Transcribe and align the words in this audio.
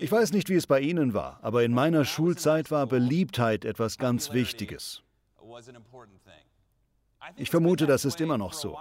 Ich 0.00 0.10
weiß 0.10 0.32
nicht, 0.32 0.48
wie 0.48 0.54
es 0.54 0.66
bei 0.66 0.80
Ihnen 0.80 1.14
war, 1.14 1.38
aber 1.42 1.64
in 1.64 1.72
meiner 1.72 2.04
Schulzeit 2.04 2.70
war 2.70 2.86
Beliebtheit 2.86 3.64
etwas 3.64 3.98
ganz 3.98 4.32
Wichtiges. 4.32 5.02
Ich 7.36 7.50
vermute, 7.50 7.86
das 7.86 8.04
ist 8.04 8.20
immer 8.20 8.38
noch 8.38 8.52
so. 8.52 8.78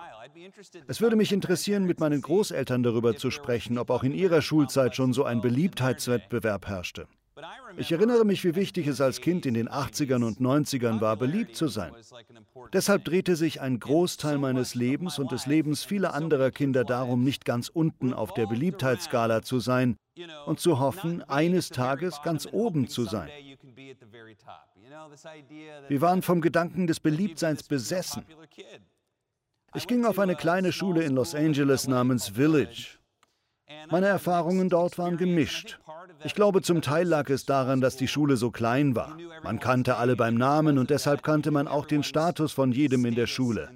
Es 0.87 1.01
würde 1.01 1.15
mich 1.15 1.31
interessieren, 1.31 1.85
mit 1.85 1.99
meinen 1.99 2.21
Großeltern 2.21 2.83
darüber 2.83 3.15
zu 3.15 3.31
sprechen, 3.31 3.77
ob 3.77 3.89
auch 3.89 4.03
in 4.03 4.13
ihrer 4.13 4.41
Schulzeit 4.41 4.95
schon 4.95 5.13
so 5.13 5.23
ein 5.23 5.41
Beliebtheitswettbewerb 5.41 6.67
herrschte. 6.67 7.07
Ich 7.77 7.91
erinnere 7.91 8.25
mich, 8.25 8.43
wie 8.43 8.55
wichtig 8.55 8.87
es 8.87 9.01
als 9.01 9.21
Kind 9.21 9.45
in 9.45 9.53
den 9.53 9.69
80ern 9.69 10.23
und 10.23 10.39
90ern 10.39 11.01
war, 11.01 11.15
beliebt 11.17 11.55
zu 11.55 11.67
sein. 11.67 11.93
Deshalb 12.73 13.05
drehte 13.05 13.35
sich 13.35 13.61
ein 13.61 13.79
Großteil 13.79 14.37
meines 14.37 14.75
Lebens 14.75 15.19
und 15.19 15.31
des 15.31 15.45
Lebens 15.45 15.83
vieler 15.83 16.13
anderer 16.13 16.51
Kinder 16.51 16.83
darum, 16.83 17.23
nicht 17.23 17.45
ganz 17.45 17.69
unten 17.69 18.13
auf 18.13 18.33
der 18.33 18.47
Beliebtheitsskala 18.47 19.41
zu 19.41 19.59
sein 19.59 19.97
und 20.45 20.59
zu 20.59 20.79
hoffen, 20.79 21.23
eines 21.23 21.69
Tages 21.69 22.21
ganz 22.23 22.47
oben 22.51 22.87
zu 22.87 23.05
sein. 23.05 23.29
Wir 25.87 26.01
waren 26.01 26.21
vom 26.21 26.41
Gedanken 26.41 26.87
des 26.87 26.99
Beliebtseins 26.99 27.63
besessen. 27.63 28.25
Ich 29.73 29.87
ging 29.87 30.05
auf 30.05 30.19
eine 30.19 30.35
kleine 30.35 30.71
Schule 30.71 31.03
in 31.03 31.15
Los 31.15 31.33
Angeles 31.33 31.87
namens 31.87 32.29
Village. 32.29 33.00
Meine 33.89 34.07
Erfahrungen 34.07 34.69
dort 34.69 34.97
waren 34.97 35.17
gemischt. 35.17 35.79
Ich 36.23 36.35
glaube, 36.35 36.61
zum 36.61 36.81
Teil 36.81 37.07
lag 37.07 37.29
es 37.29 37.45
daran, 37.45 37.81
dass 37.81 37.97
die 37.97 38.07
Schule 38.07 38.37
so 38.37 38.51
klein 38.51 38.95
war. 38.95 39.17
Man 39.43 39.59
kannte 39.59 39.97
alle 39.97 40.15
beim 40.15 40.35
Namen 40.35 40.77
und 40.77 40.89
deshalb 40.89 41.23
kannte 41.23 41.51
man 41.51 41.67
auch 41.67 41.85
den 41.85 42.03
Status 42.03 42.51
von 42.53 42.71
jedem 42.71 43.05
in 43.05 43.15
der 43.15 43.27
Schule. 43.27 43.69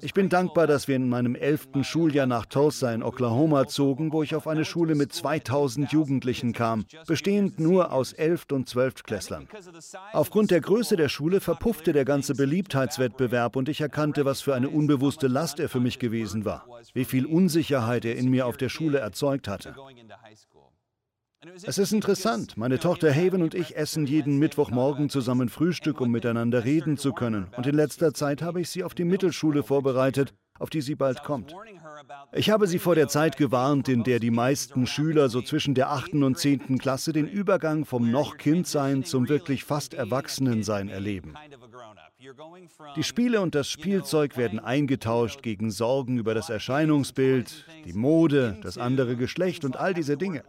Ich 0.00 0.12
bin 0.12 0.28
dankbar, 0.28 0.66
dass 0.66 0.88
wir 0.88 0.96
in 0.96 1.08
meinem 1.08 1.36
elften 1.36 1.84
Schuljahr 1.84 2.26
nach 2.26 2.46
Tulsa 2.46 2.92
in 2.92 3.02
Oklahoma 3.02 3.68
zogen, 3.68 4.12
wo 4.12 4.24
ich 4.24 4.34
auf 4.34 4.48
eine 4.48 4.64
Schule 4.64 4.96
mit 4.96 5.12
2000 5.12 5.92
Jugendlichen 5.92 6.52
kam, 6.52 6.84
bestehend 7.06 7.60
nur 7.60 7.92
aus 7.92 8.12
Elf- 8.12 8.46
und 8.50 8.68
Zwölftklässlern. 8.68 9.48
Aufgrund 10.12 10.50
der 10.50 10.60
Größe 10.60 10.96
der 10.96 11.08
Schule 11.08 11.40
verpuffte 11.40 11.92
der 11.92 12.04
ganze 12.04 12.34
Beliebtheitswettbewerb 12.34 13.54
und 13.54 13.68
ich 13.68 13.80
erkannte, 13.80 14.24
was 14.24 14.40
für 14.40 14.54
eine 14.54 14.68
unbewusste 14.68 15.28
Last 15.28 15.60
er 15.60 15.68
für 15.68 15.80
mich 15.80 16.00
gewesen 16.00 16.44
war, 16.44 16.66
wie 16.92 17.04
viel 17.04 17.24
Unsicherheit 17.24 18.04
er 18.04 18.16
in 18.16 18.30
mir 18.30 18.46
auf 18.46 18.56
der 18.56 18.70
Schule 18.70 18.98
erzeugt 18.98 19.46
hatte. 19.46 19.76
Es 21.62 21.78
ist 21.78 21.92
interessant. 21.92 22.56
Meine 22.56 22.80
Tochter 22.80 23.14
Haven 23.14 23.42
und 23.42 23.54
ich 23.54 23.76
essen 23.76 24.06
jeden 24.06 24.38
Mittwochmorgen 24.38 25.08
zusammen 25.08 25.48
Frühstück, 25.48 26.00
um 26.00 26.10
miteinander 26.10 26.64
reden 26.64 26.96
zu 26.96 27.12
können. 27.12 27.46
Und 27.56 27.66
in 27.66 27.76
letzter 27.76 28.12
Zeit 28.12 28.42
habe 28.42 28.60
ich 28.60 28.70
sie 28.70 28.82
auf 28.82 28.94
die 28.94 29.04
Mittelschule 29.04 29.62
vorbereitet, 29.62 30.34
auf 30.58 30.68
die 30.68 30.80
sie 30.80 30.96
bald 30.96 31.22
kommt. 31.22 31.54
Ich 32.32 32.50
habe 32.50 32.66
sie 32.66 32.80
vor 32.80 32.96
der 32.96 33.06
Zeit 33.06 33.36
gewarnt, 33.36 33.88
in 33.88 34.02
der 34.02 34.18
die 34.18 34.32
meisten 34.32 34.86
Schüler 34.86 35.28
so 35.28 35.40
zwischen 35.40 35.74
der 35.74 35.90
8. 35.90 36.14
und 36.14 36.38
10. 36.38 36.78
Klasse 36.78 37.12
den 37.12 37.28
Übergang 37.28 37.84
vom 37.84 38.10
noch 38.10 38.36
Kindsein 38.36 39.04
zum 39.04 39.28
wirklich 39.28 39.62
fast 39.62 39.94
Erwachsenensein 39.94 40.88
erleben. 40.88 41.34
Die 42.96 43.04
Spiele 43.04 43.40
und 43.40 43.54
das 43.54 43.70
Spielzeug 43.70 44.36
werden 44.36 44.58
eingetauscht 44.58 45.42
gegen 45.42 45.70
Sorgen 45.70 46.18
über 46.18 46.34
das 46.34 46.50
Erscheinungsbild, 46.50 47.64
die 47.84 47.92
Mode, 47.92 48.58
das 48.60 48.76
andere 48.76 49.14
Geschlecht 49.14 49.64
und 49.64 49.76
all 49.76 49.94
diese 49.94 50.16
Dinge. 50.16 50.42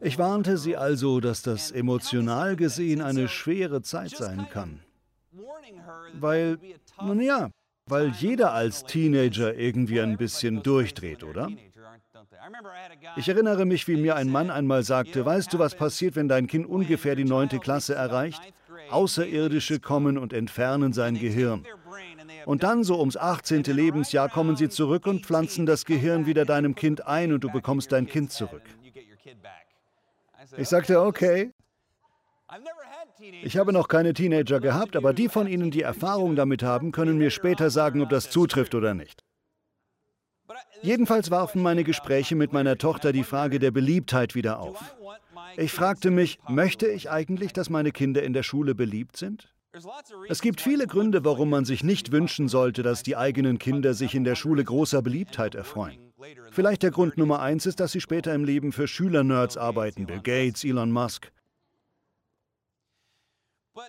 Ich 0.00 0.18
warnte 0.18 0.58
sie 0.58 0.76
also, 0.76 1.20
dass 1.20 1.42
das 1.42 1.70
emotional 1.70 2.56
gesehen 2.56 3.00
eine 3.00 3.28
schwere 3.28 3.82
Zeit 3.82 4.10
sein 4.10 4.46
kann. 4.50 4.80
Weil, 6.14 6.58
nun 7.02 7.20
ja, 7.20 7.50
weil 7.86 8.10
jeder 8.10 8.52
als 8.52 8.84
Teenager 8.84 9.54
irgendwie 9.54 10.00
ein 10.00 10.16
bisschen 10.16 10.62
durchdreht, 10.62 11.22
oder? 11.24 11.48
Ich 13.16 13.28
erinnere 13.28 13.64
mich, 13.64 13.86
wie 13.88 13.96
mir 13.96 14.16
ein 14.16 14.30
Mann 14.30 14.50
einmal 14.50 14.82
sagte, 14.82 15.24
weißt 15.24 15.52
du, 15.52 15.58
was 15.58 15.74
passiert, 15.74 16.16
wenn 16.16 16.28
dein 16.28 16.46
Kind 16.46 16.66
ungefähr 16.66 17.14
die 17.14 17.24
neunte 17.24 17.58
Klasse 17.58 17.94
erreicht? 17.94 18.40
Außerirdische 18.90 19.80
kommen 19.80 20.18
und 20.18 20.32
entfernen 20.32 20.92
sein 20.92 21.18
Gehirn. 21.18 21.64
Und 22.44 22.62
dann, 22.62 22.84
so 22.84 22.98
ums 22.98 23.16
18. 23.16 23.64
Lebensjahr, 23.64 24.28
kommen 24.28 24.56
sie 24.56 24.68
zurück 24.68 25.06
und 25.06 25.26
pflanzen 25.26 25.66
das 25.66 25.84
Gehirn 25.84 26.26
wieder 26.26 26.44
deinem 26.44 26.74
Kind 26.74 27.06
ein 27.06 27.32
und 27.32 27.42
du 27.42 27.50
bekommst 27.50 27.92
dein 27.92 28.06
Kind 28.06 28.30
zurück. 28.30 28.62
Ich 30.56 30.68
sagte, 30.68 31.00
okay. 31.00 31.52
Ich 33.42 33.56
habe 33.56 33.72
noch 33.72 33.88
keine 33.88 34.12
Teenager 34.12 34.60
gehabt, 34.60 34.94
aber 34.94 35.12
die 35.12 35.28
von 35.28 35.46
Ihnen, 35.46 35.70
die 35.70 35.82
Erfahrung 35.82 36.36
damit 36.36 36.62
haben, 36.62 36.92
können 36.92 37.18
mir 37.18 37.30
später 37.30 37.70
sagen, 37.70 38.02
ob 38.02 38.10
das 38.10 38.30
zutrifft 38.30 38.74
oder 38.74 38.94
nicht. 38.94 39.24
Jedenfalls 40.82 41.30
warfen 41.30 41.62
meine 41.62 41.82
Gespräche 41.82 42.36
mit 42.36 42.52
meiner 42.52 42.78
Tochter 42.78 43.12
die 43.12 43.24
Frage 43.24 43.58
der 43.58 43.70
Beliebtheit 43.70 44.34
wieder 44.34 44.60
auf. 44.60 44.96
Ich 45.56 45.72
fragte 45.72 46.10
mich, 46.10 46.38
möchte 46.48 46.86
ich 46.86 47.10
eigentlich, 47.10 47.52
dass 47.52 47.70
meine 47.70 47.90
Kinder 47.90 48.22
in 48.22 48.32
der 48.32 48.42
Schule 48.42 48.74
beliebt 48.74 49.16
sind? 49.16 49.52
Es 50.28 50.40
gibt 50.40 50.60
viele 50.60 50.86
Gründe, 50.86 51.24
warum 51.24 51.50
man 51.50 51.64
sich 51.64 51.82
nicht 51.82 52.12
wünschen 52.12 52.48
sollte, 52.48 52.82
dass 52.82 53.02
die 53.02 53.16
eigenen 53.16 53.58
Kinder 53.58 53.94
sich 53.94 54.14
in 54.14 54.24
der 54.24 54.34
Schule 54.34 54.64
großer 54.64 55.02
Beliebtheit 55.02 55.54
erfreuen. 55.54 56.05
Vielleicht 56.56 56.82
der 56.82 56.90
Grund 56.90 57.18
Nummer 57.18 57.42
eins 57.42 57.66
ist, 57.66 57.80
dass 57.80 57.92
sie 57.92 58.00
später 58.00 58.32
im 58.32 58.42
Leben 58.42 58.72
für 58.72 58.88
Schülernerds 58.88 59.58
arbeiten, 59.58 60.06
Bill 60.06 60.22
Gates, 60.22 60.64
Elon 60.64 60.90
Musk. 60.90 61.30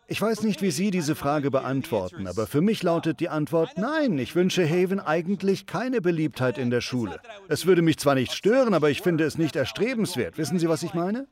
Ich 0.08 0.22
weiß 0.22 0.44
nicht, 0.44 0.62
wie 0.62 0.72
Sie 0.72 0.92
diese 0.92 1.16
Frage 1.16 1.50
beantworten, 1.50 2.28
aber 2.28 2.46
für 2.46 2.60
mich 2.60 2.84
lautet 2.84 3.22
die 3.22 3.30
Antwort 3.30 3.78
nein. 3.78 4.18
Ich 4.18 4.36
wünsche 4.36 4.70
Haven 4.70 5.00
eigentlich 5.00 5.66
keine 5.66 6.02
Beliebtheit 6.02 6.58
in 6.58 6.70
der 6.70 6.82
Schule. 6.82 7.22
Es 7.48 7.66
würde 7.66 7.82
mich 7.82 8.00
zwar 8.00 8.16
nicht 8.16 8.34
stören, 8.34 8.74
aber 8.74 8.90
ich 8.90 9.02
finde 9.02 9.24
es 9.24 9.38
nicht 9.38 9.56
erstrebenswert. 9.56 10.38
Wissen 10.38 10.60
Sie, 10.60 10.68
was 10.68 10.84
ich 10.84 10.94
meine? 10.94 11.30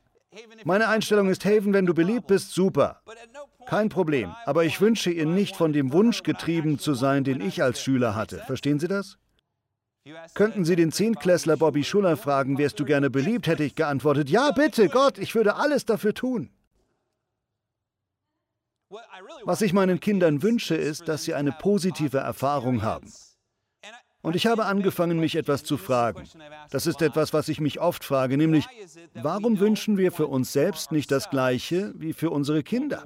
Meine 0.64 0.88
Einstellung 0.88 1.28
ist, 1.28 1.44
Haven, 1.44 1.74
wenn 1.74 1.84
du 1.84 1.92
beliebt 1.92 2.28
bist, 2.28 2.52
super. 2.52 3.02
Kein 3.66 3.90
Problem. 3.90 4.34
Aber 4.46 4.64
ich 4.64 4.80
wünsche 4.80 5.10
ihr 5.10 5.26
nicht 5.26 5.54
von 5.54 5.74
dem 5.74 5.92
Wunsch 5.92 6.22
getrieben 6.22 6.78
zu 6.78 6.94
sein, 6.94 7.24
den 7.24 7.42
ich 7.42 7.62
als 7.62 7.82
Schüler 7.82 8.14
hatte. 8.14 8.42
Verstehen 8.46 8.78
Sie 8.78 8.88
das? 8.88 9.18
Könnten 10.34 10.64
Sie 10.64 10.76
den 10.76 10.92
Zehntklässler 10.92 11.56
Bobby 11.56 11.82
Schuller 11.82 12.16
fragen, 12.16 12.58
wärst 12.58 12.78
du 12.78 12.84
gerne 12.84 13.10
beliebt, 13.10 13.46
hätte 13.46 13.64
ich 13.64 13.74
geantwortet, 13.74 14.30
ja 14.30 14.52
bitte, 14.52 14.88
Gott, 14.88 15.18
ich 15.18 15.34
würde 15.34 15.56
alles 15.56 15.84
dafür 15.84 16.14
tun. 16.14 16.50
Was 19.44 19.62
ich 19.62 19.72
meinen 19.72 19.98
Kindern 19.98 20.42
wünsche, 20.42 20.76
ist, 20.76 21.08
dass 21.08 21.24
sie 21.24 21.34
eine 21.34 21.52
positive 21.52 22.18
Erfahrung 22.18 22.82
haben. 22.82 23.12
Und 24.22 24.34
ich 24.34 24.46
habe 24.46 24.66
angefangen, 24.66 25.18
mich 25.18 25.36
etwas 25.36 25.64
zu 25.64 25.76
fragen. 25.76 26.28
Das 26.70 26.86
ist 26.86 27.02
etwas, 27.02 27.32
was 27.32 27.48
ich 27.48 27.60
mich 27.60 27.80
oft 27.80 28.04
frage, 28.04 28.36
nämlich, 28.36 28.66
warum 29.14 29.60
wünschen 29.60 29.98
wir 29.98 30.12
für 30.12 30.26
uns 30.26 30.52
selbst 30.52 30.92
nicht 30.92 31.10
das 31.10 31.30
Gleiche 31.30 31.92
wie 31.96 32.12
für 32.12 32.30
unsere 32.30 32.62
Kinder? 32.62 33.04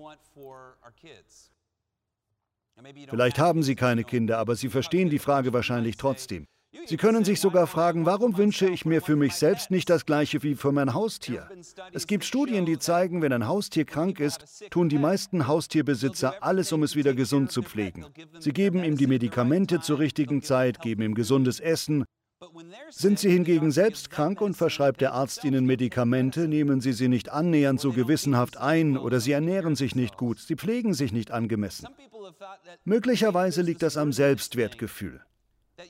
Vielleicht 3.08 3.38
haben 3.38 3.62
Sie 3.62 3.74
keine 3.74 4.04
Kinder, 4.04 4.38
aber 4.38 4.56
Sie 4.56 4.68
verstehen 4.68 5.10
die 5.10 5.18
Frage 5.18 5.52
wahrscheinlich 5.52 5.96
trotzdem. 5.96 6.46
Sie 6.86 6.96
können 6.96 7.24
sich 7.24 7.40
sogar 7.40 7.66
fragen, 7.66 8.06
warum 8.06 8.36
wünsche 8.36 8.68
ich 8.68 8.84
mir 8.84 9.02
für 9.02 9.16
mich 9.16 9.34
selbst 9.34 9.70
nicht 9.70 9.90
das 9.90 10.06
gleiche 10.06 10.42
wie 10.42 10.54
für 10.54 10.72
mein 10.72 10.94
Haustier? 10.94 11.48
Es 11.92 12.06
gibt 12.06 12.24
Studien, 12.24 12.64
die 12.64 12.78
zeigen, 12.78 13.22
wenn 13.22 13.32
ein 13.32 13.46
Haustier 13.46 13.84
krank 13.84 14.20
ist, 14.20 14.70
tun 14.70 14.88
die 14.88 14.98
meisten 14.98 15.46
Haustierbesitzer 15.46 16.42
alles, 16.42 16.72
um 16.72 16.82
es 16.82 16.94
wieder 16.94 17.14
gesund 17.14 17.50
zu 17.50 17.62
pflegen. 17.62 18.06
Sie 18.38 18.52
geben 18.52 18.84
ihm 18.84 18.96
die 18.96 19.08
Medikamente 19.08 19.80
zur 19.80 19.98
richtigen 19.98 20.42
Zeit, 20.42 20.80
geben 20.80 21.02
ihm 21.02 21.14
gesundes 21.14 21.60
Essen. 21.60 22.04
Sind 22.90 23.18
sie 23.18 23.30
hingegen 23.30 23.70
selbst 23.70 24.10
krank 24.10 24.40
und 24.40 24.56
verschreibt 24.56 25.00
der 25.00 25.12
Arzt 25.12 25.44
ihnen 25.44 25.66
Medikamente, 25.66 26.48
nehmen 26.48 26.80
sie 26.80 26.92
sie 26.92 27.08
nicht 27.08 27.28
annähernd 27.30 27.80
so 27.80 27.92
gewissenhaft 27.92 28.56
ein 28.56 28.96
oder 28.96 29.20
sie 29.20 29.32
ernähren 29.32 29.76
sich 29.76 29.94
nicht 29.94 30.16
gut, 30.16 30.38
sie 30.38 30.56
pflegen 30.56 30.94
sich 30.94 31.12
nicht 31.12 31.32
angemessen. 31.32 31.88
Möglicherweise 32.84 33.60
liegt 33.60 33.82
das 33.82 33.96
am 33.96 34.12
Selbstwertgefühl. 34.12 35.20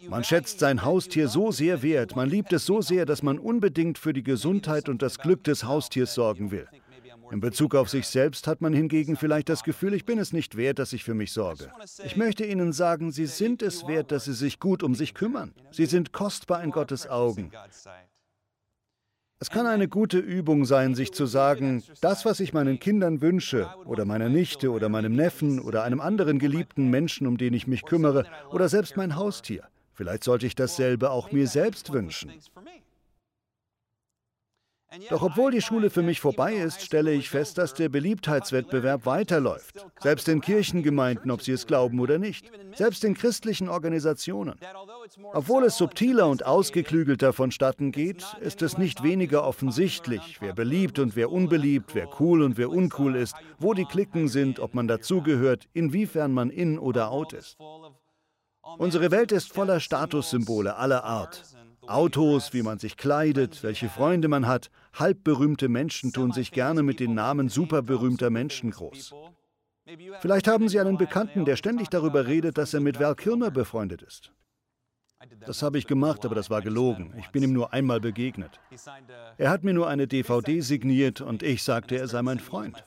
Man 0.09 0.25
schätzt 0.25 0.59
sein 0.59 0.85
Haustier 0.85 1.29
so 1.29 1.53
sehr 1.53 1.83
wert, 1.83 2.17
man 2.17 2.29
liebt 2.29 2.53
es 2.53 2.67
so 2.67 2.81
sehr, 2.81 3.07
dass 3.07 3.23
man 3.23 3.39
unbedingt 3.39 3.99
für 3.99 4.13
die 4.13 4.23
Gesundheit 4.23 4.89
und 4.89 5.03
das 5.03 5.19
Glück 5.19 5.45
des 5.45 5.65
Haustiers 5.65 6.15
sorgen 6.15 6.51
will. 6.51 6.67
In 7.31 7.41
Bezug 7.41 7.77
auf 7.77 7.89
sich 7.89 8.09
selbst 8.09 8.49
hat 8.49 8.61
man 8.61 8.73
hingegen 8.73 9.17
vielleicht 9.17 9.49
das 9.49 9.63
Gefühl, 9.63 9.95
ich 9.95 10.05
bin 10.05 10.19
es 10.19 10.33
nicht 10.33 10.57
wert, 10.57 10.81
dass 10.81 10.93
ich 10.93 11.05
für 11.05 11.15
mich 11.15 11.33
sorge. 11.33 11.71
Ich 12.05 12.17
möchte 12.17 12.45
Ihnen 12.45 12.73
sagen, 12.73 13.13
Sie 13.13 13.27
sind 13.27 13.63
es 13.63 13.87
wert, 13.87 14.11
dass 14.11 14.25
Sie 14.25 14.33
sich 14.33 14.59
gut 14.59 14.83
um 14.83 14.97
sich 14.97 15.15
kümmern. 15.15 15.53
Sie 15.71 15.87
sind 15.87 16.13
kostbar 16.13 16.63
in 16.65 16.73
Gottes 16.73 17.09
Augen. 17.09 17.53
Es 19.43 19.49
kann 19.49 19.67
eine 19.67 19.89
gute 19.89 20.19
Übung 20.19 20.67
sein, 20.67 20.95
sich 20.95 21.13
zu 21.13 21.25
sagen, 21.25 21.83
das, 22.03 22.27
was 22.27 22.41
ich 22.41 22.53
meinen 22.53 22.79
Kindern 22.79 23.23
wünsche, 23.23 23.71
oder 23.87 24.05
meiner 24.05 24.29
Nichte 24.29 24.71
oder 24.71 24.91
meinem 24.91 25.15
Neffen 25.15 25.61
oder 25.61 25.83
einem 25.83 26.01
anderen 26.01 26.39
geliebten 26.39 26.91
Menschen, 26.91 27.27
um 27.27 27.39
den 27.39 27.55
ich 27.55 27.67
mich 27.67 27.85
kümmere, 27.87 28.27
oder 28.51 28.69
selbst 28.69 28.99
mein 28.99 29.17
Haustier. 29.17 29.67
Vielleicht 30.01 30.25
sollte 30.25 30.47
ich 30.47 30.55
dasselbe 30.55 31.11
auch 31.11 31.31
mir 31.31 31.47
selbst 31.47 31.93
wünschen. 31.93 32.33
Doch 35.11 35.21
obwohl 35.21 35.51
die 35.53 35.61
Schule 35.61 35.91
für 35.91 36.01
mich 36.01 36.21
vorbei 36.21 36.55
ist, 36.55 36.81
stelle 36.81 37.13
ich 37.13 37.29
fest, 37.29 37.59
dass 37.59 37.75
der 37.75 37.91
Beliebtheitswettbewerb 37.91 39.05
weiterläuft. 39.05 39.87
Selbst 40.01 40.27
in 40.29 40.41
Kirchengemeinden, 40.41 41.31
ob 41.31 41.43
sie 41.43 41.53
es 41.53 41.67
glauben 41.67 42.01
oder 42.01 42.19
nicht. 42.19 42.51
Selbst 42.75 43.05
in 43.05 43.13
christlichen 43.13 43.69
Organisationen. 43.69 44.59
Obwohl 45.35 45.65
es 45.65 45.77
subtiler 45.77 46.29
und 46.29 46.47
ausgeklügelter 46.47 47.35
vonstatten 47.35 47.93
geht, 47.93 48.25
ist 48.41 48.63
es 48.63 48.79
nicht 48.79 49.03
weniger 49.03 49.45
offensichtlich, 49.45 50.39
wer 50.41 50.55
beliebt 50.55 50.99
und 50.99 51.15
wer 51.15 51.31
unbeliebt, 51.31 51.95
wer 51.95 52.09
cool 52.21 52.41
und 52.41 52.57
wer 52.57 52.71
uncool 52.71 53.17
ist, 53.17 53.35
wo 53.59 53.75
die 53.75 53.85
Klicken 53.85 54.29
sind, 54.29 54.61
ob 54.61 54.75
man 54.75 54.89
dazugehört, 54.89 55.69
inwiefern 55.75 56.33
man 56.33 56.49
in 56.49 56.79
oder 56.79 57.11
out 57.11 57.35
ist. 57.35 57.59
Unsere 58.79 59.11
Welt 59.11 59.33
ist 59.33 59.53
voller 59.53 59.81
Statussymbole 59.81 60.77
aller 60.77 61.05
Art. 61.05 61.45
Autos, 61.87 62.53
wie 62.53 62.63
man 62.63 62.79
sich 62.79 62.97
kleidet, 62.97 63.63
welche 63.63 63.89
Freunde 63.89 64.29
man 64.29 64.47
hat. 64.47 64.71
Halbberühmte 64.93 65.69
Menschen 65.69 66.13
tun 66.13 66.33
sich 66.33 66.53
gerne 66.53 66.83
mit 66.83 67.01
den 67.01 67.15
Namen 67.15 67.49
superberühmter 67.49 68.31
Menschen 68.31 68.71
groß. 68.71 69.13
Vielleicht 70.21 70.47
haben 70.47 70.69
Sie 70.69 70.79
einen 70.79 70.99
Bekannten, 70.99 71.45
der 71.45 71.57
ständig 71.57 71.89
darüber 71.89 72.27
redet, 72.27 72.59
dass 72.59 72.75
er 72.75 72.81
mit 72.81 73.01
Val 73.01 73.17
Kilmer 73.17 73.51
befreundet 73.51 74.03
ist. 74.03 74.33
Das 75.41 75.63
habe 75.63 75.79
ich 75.79 75.87
gemacht, 75.87 76.25
aber 76.25 76.35
das 76.35 76.49
war 76.49 76.63
gelogen. 76.63 77.13
Ich 77.19 77.29
bin 77.29 77.43
ihm 77.43 77.53
nur 77.53 77.73
einmal 77.73 78.01
begegnet. 78.01 78.61
Er 79.37 79.51
hat 79.51 79.65
mir 79.65 79.75
nur 79.75 79.89
eine 79.89 80.07
DVD 80.07 80.61
signiert 80.61 81.21
und 81.21 81.43
ich 81.43 81.63
sagte, 81.63 81.99
er 81.99 82.09
sei 82.09 82.23
mein 82.23 82.39
Freund. 82.39 82.83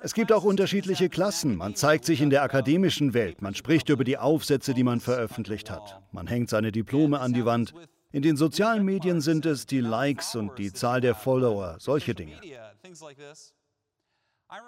Es 0.00 0.14
gibt 0.14 0.32
auch 0.32 0.44
unterschiedliche 0.44 1.08
Klassen. 1.08 1.56
Man 1.56 1.74
zeigt 1.74 2.04
sich 2.04 2.20
in 2.20 2.30
der 2.30 2.42
akademischen 2.42 3.12
Welt. 3.14 3.42
Man 3.42 3.54
spricht 3.54 3.88
über 3.88 4.04
die 4.04 4.16
Aufsätze, 4.16 4.74
die 4.74 4.84
man 4.84 5.00
veröffentlicht 5.00 5.70
hat. 5.70 6.00
Man 6.12 6.26
hängt 6.26 6.48
seine 6.48 6.72
Diplome 6.72 7.20
an 7.20 7.32
die 7.32 7.44
Wand. 7.44 7.74
In 8.12 8.22
den 8.22 8.36
sozialen 8.36 8.84
Medien 8.84 9.20
sind 9.20 9.46
es 9.46 9.66
die 9.66 9.80
Likes 9.80 10.34
und 10.34 10.58
die 10.58 10.72
Zahl 10.72 11.00
der 11.00 11.14
Follower, 11.14 11.76
solche 11.78 12.14
Dinge. 12.14 12.40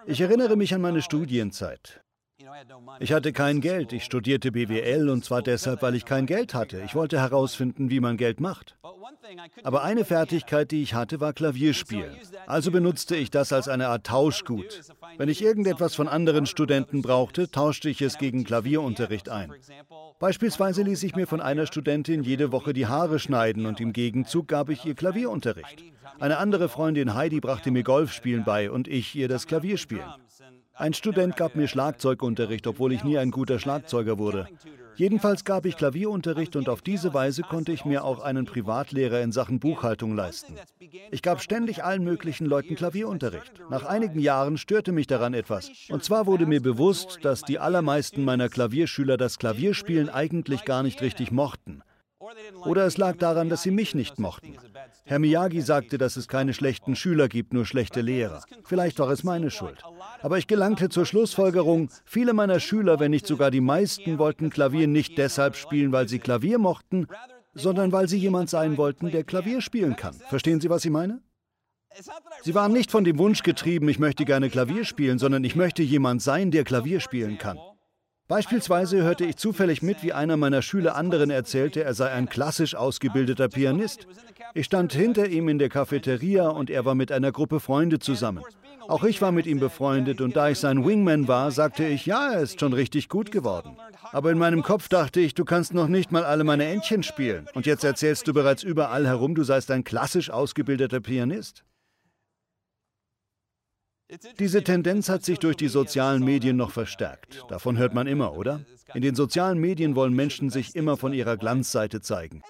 Ich 0.06 0.20
erinnere 0.20 0.56
mich 0.56 0.74
an 0.74 0.80
meine 0.80 1.02
Studienzeit. 1.02 2.01
Ich 3.00 3.12
hatte 3.12 3.32
kein 3.32 3.60
Geld. 3.60 3.92
Ich 3.92 4.04
studierte 4.04 4.52
BWL 4.52 5.08
und 5.08 5.24
zwar 5.24 5.42
deshalb, 5.42 5.82
weil 5.82 5.94
ich 5.94 6.04
kein 6.04 6.26
Geld 6.26 6.54
hatte. 6.54 6.82
Ich 6.84 6.94
wollte 6.94 7.18
herausfinden, 7.18 7.90
wie 7.90 8.00
man 8.00 8.16
Geld 8.16 8.40
macht. 8.40 8.76
Aber 9.62 9.82
eine 9.82 10.04
Fertigkeit, 10.04 10.70
die 10.70 10.82
ich 10.82 10.94
hatte, 10.94 11.20
war 11.20 11.32
Klavierspielen. 11.32 12.16
Also 12.46 12.70
benutzte 12.70 13.16
ich 13.16 13.30
das 13.30 13.52
als 13.52 13.68
eine 13.68 13.88
Art 13.88 14.06
Tauschgut. 14.06 14.80
Wenn 15.16 15.28
ich 15.28 15.42
irgendetwas 15.42 15.94
von 15.94 16.08
anderen 16.08 16.46
Studenten 16.46 17.02
brauchte, 17.02 17.50
tauschte 17.50 17.88
ich 17.88 18.02
es 18.02 18.18
gegen 18.18 18.44
Klavierunterricht 18.44 19.28
ein. 19.28 19.52
Beispielsweise 20.18 20.82
ließ 20.82 21.02
ich 21.02 21.16
mir 21.16 21.26
von 21.26 21.40
einer 21.40 21.66
Studentin 21.66 22.22
jede 22.22 22.52
Woche 22.52 22.72
die 22.72 22.86
Haare 22.86 23.18
schneiden 23.18 23.66
und 23.66 23.80
im 23.80 23.92
Gegenzug 23.92 24.48
gab 24.48 24.68
ich 24.68 24.84
ihr 24.84 24.94
Klavierunterricht. 24.94 25.84
Eine 26.20 26.38
andere 26.38 26.68
Freundin 26.68 27.14
Heidi 27.14 27.40
brachte 27.40 27.70
mir 27.70 27.82
Golfspielen 27.82 28.44
bei 28.44 28.70
und 28.70 28.88
ich 28.88 29.14
ihr 29.14 29.28
das 29.28 29.46
Klavierspielen. 29.46 30.04
Ein 30.74 30.94
Student 30.94 31.36
gab 31.36 31.54
mir 31.54 31.68
Schlagzeugunterricht, 31.68 32.66
obwohl 32.66 32.92
ich 32.92 33.04
nie 33.04 33.18
ein 33.18 33.30
guter 33.30 33.58
Schlagzeuger 33.58 34.18
wurde. 34.18 34.48
Jedenfalls 34.96 35.44
gab 35.44 35.66
ich 35.66 35.76
Klavierunterricht 35.76 36.56
und 36.56 36.68
auf 36.68 36.82
diese 36.82 37.14
Weise 37.14 37.42
konnte 37.42 37.72
ich 37.72 37.84
mir 37.84 38.04
auch 38.04 38.20
einen 38.20 38.46
Privatlehrer 38.46 39.20
in 39.20 39.32
Sachen 39.32 39.58
Buchhaltung 39.58 40.14
leisten. 40.14 40.54
Ich 41.10 41.22
gab 41.22 41.40
ständig 41.40 41.84
allen 41.84 42.04
möglichen 42.04 42.46
Leuten 42.46 42.74
Klavierunterricht. 42.74 43.52
Nach 43.70 43.84
einigen 43.84 44.18
Jahren 44.18 44.58
störte 44.58 44.92
mich 44.92 45.06
daran 45.06 45.34
etwas. 45.34 45.70
Und 45.88 46.04
zwar 46.04 46.26
wurde 46.26 46.46
mir 46.46 46.60
bewusst, 46.60 47.18
dass 47.22 47.42
die 47.42 47.58
allermeisten 47.58 48.24
meiner 48.24 48.48
Klavierschüler 48.48 49.16
das 49.16 49.38
Klavierspielen 49.38 50.08
eigentlich 50.08 50.64
gar 50.64 50.82
nicht 50.82 51.00
richtig 51.00 51.32
mochten. 51.32 51.82
Oder 52.64 52.86
es 52.86 52.98
lag 52.98 53.16
daran, 53.16 53.48
dass 53.48 53.62
sie 53.62 53.70
mich 53.70 53.94
nicht 53.94 54.18
mochten. 54.18 54.56
Herr 55.04 55.18
Miyagi 55.18 55.60
sagte, 55.60 55.98
dass 55.98 56.16
es 56.16 56.28
keine 56.28 56.54
schlechten 56.54 56.96
Schüler 56.96 57.28
gibt, 57.28 57.52
nur 57.52 57.66
schlechte 57.66 58.00
Lehrer. 58.00 58.42
Vielleicht 58.64 58.98
war 58.98 59.10
es 59.10 59.24
meine 59.24 59.50
Schuld. 59.50 59.82
Aber 60.20 60.38
ich 60.38 60.46
gelangte 60.46 60.88
zur 60.88 61.06
Schlussfolgerung, 61.06 61.90
viele 62.04 62.32
meiner 62.32 62.60
Schüler, 62.60 63.00
wenn 63.00 63.10
nicht 63.10 63.26
sogar 63.26 63.50
die 63.50 63.60
meisten, 63.60 64.18
wollten 64.18 64.50
Klavier 64.50 64.86
nicht 64.86 65.18
deshalb 65.18 65.56
spielen, 65.56 65.92
weil 65.92 66.08
sie 66.08 66.18
Klavier 66.18 66.58
mochten, 66.58 67.06
sondern 67.54 67.92
weil 67.92 68.08
sie 68.08 68.18
jemand 68.18 68.50
sein 68.50 68.76
wollten, 68.76 69.10
der 69.10 69.24
Klavier 69.24 69.60
spielen 69.60 69.96
kann. 69.96 70.14
Verstehen 70.14 70.60
Sie, 70.60 70.70
was 70.70 70.84
ich 70.84 70.90
meine? 70.90 71.20
Sie 72.42 72.54
waren 72.54 72.72
nicht 72.72 72.90
von 72.90 73.04
dem 73.04 73.18
Wunsch 73.18 73.42
getrieben, 73.42 73.88
ich 73.88 73.98
möchte 73.98 74.24
gerne 74.24 74.48
Klavier 74.48 74.84
spielen, 74.84 75.18
sondern 75.18 75.44
ich 75.44 75.56
möchte 75.56 75.82
jemand 75.82 76.22
sein, 76.22 76.50
der 76.50 76.64
Klavier 76.64 77.00
spielen 77.00 77.36
kann. 77.38 77.58
Beispielsweise 78.32 79.02
hörte 79.02 79.26
ich 79.26 79.36
zufällig 79.36 79.82
mit, 79.82 80.02
wie 80.02 80.14
einer 80.14 80.38
meiner 80.38 80.62
Schüler 80.62 80.96
anderen 80.96 81.28
erzählte, 81.28 81.84
er 81.84 81.92
sei 81.92 82.10
ein 82.12 82.30
klassisch 82.30 82.74
ausgebildeter 82.74 83.50
Pianist. 83.50 84.06
Ich 84.54 84.64
stand 84.64 84.94
hinter 84.94 85.28
ihm 85.28 85.50
in 85.50 85.58
der 85.58 85.68
Cafeteria 85.68 86.48
und 86.48 86.70
er 86.70 86.86
war 86.86 86.94
mit 86.94 87.12
einer 87.12 87.30
Gruppe 87.30 87.60
Freunde 87.60 87.98
zusammen. 87.98 88.42
Auch 88.88 89.04
ich 89.04 89.20
war 89.20 89.32
mit 89.32 89.44
ihm 89.44 89.60
befreundet 89.60 90.22
und 90.22 90.34
da 90.34 90.48
ich 90.48 90.58
sein 90.58 90.82
Wingman 90.82 91.28
war, 91.28 91.50
sagte 91.50 91.84
ich, 91.84 92.06
ja, 92.06 92.32
er 92.32 92.40
ist 92.40 92.58
schon 92.58 92.72
richtig 92.72 93.10
gut 93.10 93.30
geworden. 93.32 93.76
Aber 94.12 94.30
in 94.30 94.38
meinem 94.38 94.62
Kopf 94.62 94.88
dachte 94.88 95.20
ich, 95.20 95.34
du 95.34 95.44
kannst 95.44 95.74
noch 95.74 95.88
nicht 95.88 96.10
mal 96.10 96.24
alle 96.24 96.42
meine 96.42 96.64
Entchen 96.64 97.02
spielen. 97.02 97.46
Und 97.52 97.66
jetzt 97.66 97.84
erzählst 97.84 98.26
du 98.28 98.32
bereits 98.32 98.62
überall 98.62 99.06
herum, 99.06 99.34
du 99.34 99.44
seist 99.44 99.70
ein 99.70 99.84
klassisch 99.84 100.30
ausgebildeter 100.30 101.00
Pianist. 101.00 101.64
Diese 104.38 104.62
Tendenz 104.62 105.08
hat 105.08 105.24
sich 105.24 105.38
durch 105.38 105.56
die 105.56 105.68
sozialen 105.68 106.24
Medien 106.24 106.56
noch 106.56 106.70
verstärkt. 106.70 107.44
Davon 107.48 107.78
hört 107.78 107.94
man 107.94 108.06
immer, 108.06 108.36
oder? 108.36 108.60
In 108.94 109.02
den 109.02 109.14
sozialen 109.14 109.58
Medien 109.58 109.94
wollen 109.96 110.12
Menschen 110.14 110.50
sich 110.50 110.76
immer 110.76 110.96
von 110.96 111.12
ihrer 111.12 111.36
Glanzseite 111.36 112.00
zeigen. 112.00 112.42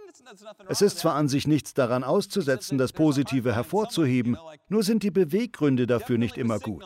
Es 0.68 0.82
ist 0.82 0.98
zwar 0.98 1.14
an 1.14 1.28
sich 1.28 1.46
nichts 1.46 1.74
daran 1.74 2.04
auszusetzen, 2.04 2.78
das 2.78 2.92
Positive 2.92 3.54
hervorzuheben, 3.54 4.36
nur 4.68 4.82
sind 4.82 5.02
die 5.02 5.10
Beweggründe 5.10 5.86
dafür 5.86 6.18
nicht 6.18 6.36
immer 6.36 6.58
gut. 6.58 6.84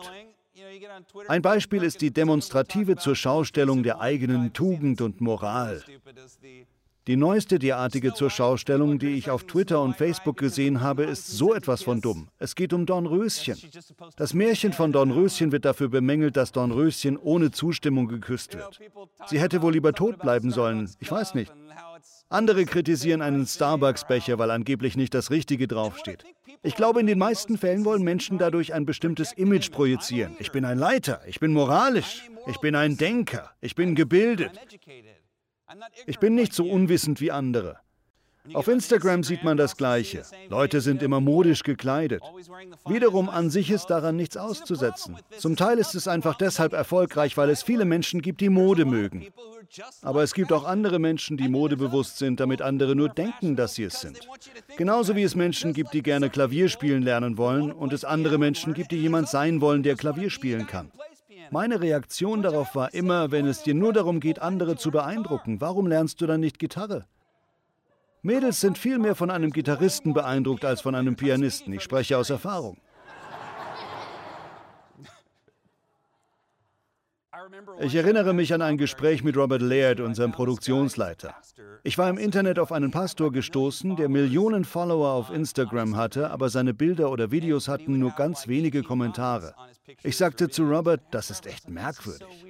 Ein 1.27 1.41
Beispiel 1.41 1.83
ist 1.83 2.01
die 2.01 2.11
demonstrative 2.11 2.97
Zurschaustellung 2.97 3.83
der 3.83 3.99
eigenen 3.99 4.53
Tugend 4.53 5.01
und 5.01 5.21
Moral. 5.21 5.83
Die 7.07 7.15
neueste 7.15 7.57
derartige 7.57 8.13
Zurschaustellung, 8.13 8.99
die 8.99 9.15
ich 9.15 9.29
auf 9.29 9.45
Twitter 9.45 9.81
und 9.81 9.95
Facebook 9.95 10.35
gesehen 10.35 10.81
habe, 10.81 11.05
ist 11.05 11.27
so 11.27 11.53
etwas 11.53 11.81
von 11.81 12.01
dumm. 12.01 12.27
Es 12.37 12.53
geht 12.53 12.73
um 12.73 12.85
Dornröschen. 12.85 13.57
Das 14.17 14.33
Märchen 14.33 14.73
von 14.73 14.91
Dornröschen 14.91 15.53
wird 15.53 15.63
dafür 15.63 15.87
bemängelt, 15.87 16.35
dass 16.35 16.51
Dornröschen 16.51 17.15
ohne 17.15 17.51
Zustimmung 17.51 18.09
geküsst 18.09 18.55
wird. 18.55 18.79
Sie 19.27 19.39
hätte 19.39 19.61
wohl 19.61 19.71
lieber 19.71 19.93
tot 19.93 20.19
bleiben 20.19 20.51
sollen. 20.51 20.89
Ich 20.99 21.09
weiß 21.09 21.33
nicht. 21.33 21.53
Andere 22.27 22.65
kritisieren 22.65 23.21
einen 23.21 23.47
Starbucks-Becher, 23.47 24.37
weil 24.37 24.51
angeblich 24.51 24.97
nicht 24.97 25.13
das 25.13 25.31
Richtige 25.31 25.65
draufsteht. 25.69 26.25
Ich 26.61 26.75
glaube, 26.75 26.99
in 26.99 27.07
den 27.07 27.19
meisten 27.19 27.57
Fällen 27.57 27.85
wollen 27.85 28.03
Menschen 28.03 28.37
dadurch 28.37 28.73
ein 28.73 28.85
bestimmtes 28.85 29.31
Image 29.31 29.71
projizieren. 29.71 30.35
Ich 30.39 30.51
bin 30.51 30.65
ein 30.65 30.77
Leiter, 30.77 31.21
ich 31.25 31.39
bin 31.39 31.53
moralisch, 31.53 32.23
ich 32.47 32.57
bin 32.57 32.75
ein 32.75 32.97
Denker, 32.97 33.51
ich 33.61 33.75
bin 33.75 33.95
gebildet. 33.95 34.51
Ich 36.05 36.19
bin 36.19 36.35
nicht 36.35 36.53
so 36.53 36.65
unwissend 36.65 37.21
wie 37.21 37.31
andere. 37.31 37.77
Auf 38.53 38.67
Instagram 38.67 39.23
sieht 39.23 39.43
man 39.43 39.57
das 39.57 39.75
Gleiche. 39.75 40.23
Leute 40.49 40.81
sind 40.81 41.03
immer 41.03 41.19
modisch 41.19 41.63
gekleidet. 41.63 42.23
Wiederum 42.85 43.29
an 43.29 43.49
sich 43.49 43.71
ist 43.71 43.87
daran 43.87 44.15
nichts 44.15 44.37
auszusetzen. 44.37 45.17
Zum 45.37 45.55
Teil 45.55 45.77
ist 45.79 45.95
es 45.95 46.07
einfach 46.07 46.35
deshalb 46.35 46.73
erfolgreich, 46.73 47.35
weil 47.35 47.49
es 47.49 47.63
viele 47.63 47.85
Menschen 47.85 48.21
gibt, 48.21 48.41
die 48.41 48.49
Mode 48.49 48.85
mögen. 48.85 49.27
Aber 50.01 50.23
es 50.23 50.33
gibt 50.33 50.53
auch 50.53 50.63
andere 50.63 50.97
Menschen, 50.97 51.35
die 51.35 51.49
modebewusst 51.49 52.17
sind, 52.17 52.39
damit 52.39 52.61
andere 52.61 52.95
nur 52.95 53.09
denken, 53.09 53.57
dass 53.57 53.75
sie 53.75 53.83
es 53.83 53.99
sind. 53.99 54.19
Genauso 54.77 55.15
wie 55.15 55.23
es 55.23 55.35
Menschen 55.35 55.73
gibt, 55.73 55.93
die 55.93 56.03
gerne 56.03 56.29
Klavier 56.29 56.69
spielen 56.69 57.03
lernen 57.03 57.37
wollen 57.37 57.73
und 57.73 57.91
es 57.91 58.05
andere 58.05 58.37
Menschen 58.37 58.73
gibt, 58.73 58.91
die 58.91 58.97
jemand 58.97 59.27
sein 59.27 59.59
wollen, 59.59 59.83
der 59.83 59.95
Klavier 59.95 60.29
spielen 60.29 60.67
kann. 60.67 60.89
Meine 61.51 61.79
Reaktion 61.79 62.41
darauf 62.41 62.75
war 62.75 62.93
immer, 62.93 63.31
wenn 63.31 63.47
es 63.47 63.63
dir 63.63 63.73
nur 63.73 63.93
darum 63.93 64.19
geht, 64.19 64.39
andere 64.39 64.75
zu 64.75 64.91
beeindrucken, 64.91 65.61
warum 65.61 65.87
lernst 65.87 66.19
du 66.21 66.27
dann 66.27 66.41
nicht 66.41 66.59
Gitarre? 66.59 67.05
Mädels 68.21 68.59
sind 68.59 68.77
viel 68.77 68.99
mehr 68.99 69.15
von 69.15 69.31
einem 69.31 69.51
Gitarristen 69.51 70.13
beeindruckt 70.13 70.65
als 70.65 70.81
von 70.81 70.95
einem 70.95 71.15
Pianisten. 71.15 71.71
Ich 71.73 71.83
spreche 71.83 72.17
aus 72.17 72.29
Erfahrung. 72.29 72.77
Ich 77.79 77.95
erinnere 77.95 78.33
mich 78.33 78.53
an 78.53 78.61
ein 78.61 78.77
Gespräch 78.77 79.23
mit 79.23 79.37
Robert 79.37 79.61
Laird, 79.61 79.99
unserem 79.99 80.31
Produktionsleiter. 80.31 81.35
Ich 81.83 81.97
war 81.97 82.09
im 82.09 82.17
Internet 82.17 82.59
auf 82.59 82.71
einen 82.71 82.91
Pastor 82.91 83.31
gestoßen, 83.31 83.95
der 83.95 84.09
Millionen 84.09 84.65
Follower 84.65 85.09
auf 85.09 85.31
Instagram 85.31 85.95
hatte, 85.95 86.31
aber 86.31 86.49
seine 86.49 86.73
Bilder 86.73 87.11
oder 87.11 87.31
Videos 87.31 87.67
hatten 87.67 87.99
nur 87.99 88.11
ganz 88.11 88.47
wenige 88.47 88.83
Kommentare. 88.83 89.53
Ich 90.03 90.17
sagte 90.17 90.49
zu 90.49 90.63
Robert, 90.63 91.01
das 91.11 91.29
ist 91.29 91.45
echt 91.45 91.69
merkwürdig. 91.69 92.45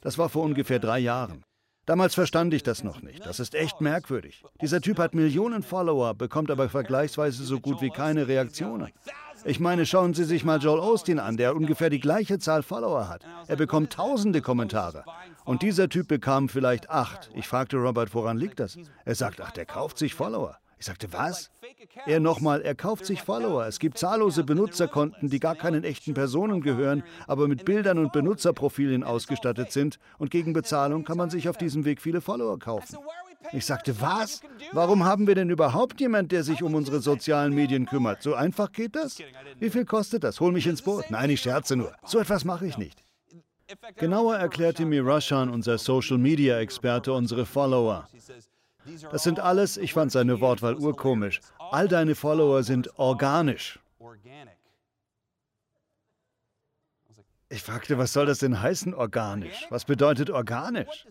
Das 0.00 0.18
war 0.18 0.28
vor 0.28 0.44
ungefähr 0.44 0.78
drei 0.78 0.98
Jahren. 0.98 1.44
Damals 1.86 2.14
verstand 2.14 2.52
ich 2.52 2.64
das 2.64 2.82
noch 2.82 3.00
nicht. 3.00 3.24
Das 3.24 3.38
ist 3.38 3.54
echt 3.54 3.80
merkwürdig. 3.80 4.42
Dieser 4.60 4.80
Typ 4.80 4.98
hat 4.98 5.14
Millionen 5.14 5.62
Follower, 5.62 6.14
bekommt 6.14 6.50
aber 6.50 6.68
vergleichsweise 6.68 7.44
so 7.44 7.60
gut 7.60 7.80
wie 7.80 7.90
keine 7.90 8.26
Reaktionen. 8.26 8.90
Ich 9.48 9.60
meine, 9.60 9.86
schauen 9.86 10.12
Sie 10.12 10.24
sich 10.24 10.44
mal 10.44 10.58
Joel 10.58 10.80
Austin 10.80 11.20
an, 11.20 11.36
der 11.36 11.54
ungefähr 11.54 11.88
die 11.88 12.00
gleiche 12.00 12.40
Zahl 12.40 12.64
Follower 12.64 13.08
hat. 13.08 13.22
Er 13.46 13.54
bekommt 13.54 13.92
tausende 13.92 14.42
Kommentare. 14.42 15.04
Und 15.44 15.62
dieser 15.62 15.88
Typ 15.88 16.08
bekam 16.08 16.48
vielleicht 16.48 16.90
acht. 16.90 17.30
Ich 17.32 17.46
fragte 17.46 17.76
Robert, 17.76 18.12
woran 18.12 18.38
liegt 18.38 18.58
das? 18.58 18.76
Er 19.04 19.14
sagt, 19.14 19.40
ach, 19.40 19.52
der 19.52 19.64
kauft 19.64 19.98
sich 19.98 20.14
Follower. 20.14 20.56
Ich 20.78 20.86
sagte, 20.86 21.12
was? 21.12 21.52
Er 22.06 22.18
nochmal, 22.18 22.60
er 22.60 22.74
kauft 22.74 23.06
sich 23.06 23.22
Follower. 23.22 23.64
Es 23.66 23.78
gibt 23.78 23.98
zahllose 23.98 24.42
Benutzerkonten, 24.42 25.30
die 25.30 25.38
gar 25.38 25.54
keinen 25.54 25.84
echten 25.84 26.12
Personen 26.12 26.60
gehören, 26.60 27.04
aber 27.28 27.46
mit 27.46 27.64
Bildern 27.64 27.98
und 27.98 28.12
Benutzerprofilen 28.12 29.04
ausgestattet 29.04 29.70
sind 29.70 30.00
und 30.18 30.32
gegen 30.32 30.54
Bezahlung 30.54 31.04
kann 31.04 31.16
man 31.16 31.30
sich 31.30 31.48
auf 31.48 31.56
diesem 31.56 31.84
Weg 31.84 32.02
viele 32.02 32.20
Follower 32.20 32.58
kaufen. 32.58 32.98
Ich 33.52 33.66
sagte, 33.66 34.00
was? 34.00 34.40
Warum 34.72 35.04
haben 35.04 35.26
wir 35.26 35.34
denn 35.34 35.50
überhaupt 35.50 36.00
jemand, 36.00 36.32
der 36.32 36.42
sich 36.42 36.62
um 36.62 36.74
unsere 36.74 37.00
sozialen 37.00 37.54
Medien 37.54 37.86
kümmert? 37.86 38.22
So 38.22 38.34
einfach 38.34 38.72
geht 38.72 38.96
das? 38.96 39.18
Wie 39.58 39.70
viel 39.70 39.84
kostet 39.84 40.24
das? 40.24 40.40
Hol 40.40 40.52
mich 40.52 40.66
ins 40.66 40.82
Boot. 40.82 41.10
Nein, 41.10 41.30
ich 41.30 41.40
scherze 41.40 41.76
nur. 41.76 41.94
So 42.04 42.18
etwas 42.18 42.44
mache 42.44 42.66
ich 42.66 42.78
nicht. 42.78 43.02
Genauer 43.96 44.36
erklärte 44.36 44.84
mir 44.84 45.04
Rashan, 45.04 45.50
unser 45.50 45.78
Social-Media-Experte, 45.78 47.12
unsere 47.12 47.46
Follower. 47.46 48.08
Das 49.10 49.24
sind 49.24 49.40
alles, 49.40 49.76
ich 49.76 49.92
fand 49.92 50.12
seine 50.12 50.40
Wortwahl 50.40 50.76
urkomisch, 50.76 51.40
all 51.58 51.88
deine 51.88 52.14
Follower 52.14 52.62
sind 52.62 52.96
organisch. 52.98 53.80
Ich 57.48 57.62
fragte, 57.62 57.96
was 57.98 58.12
soll 58.12 58.26
das 58.26 58.38
denn 58.38 58.60
heißen, 58.60 58.94
organisch? 58.94 59.66
Was 59.70 59.84
bedeutet 59.84 60.30
organisch? 60.30 61.06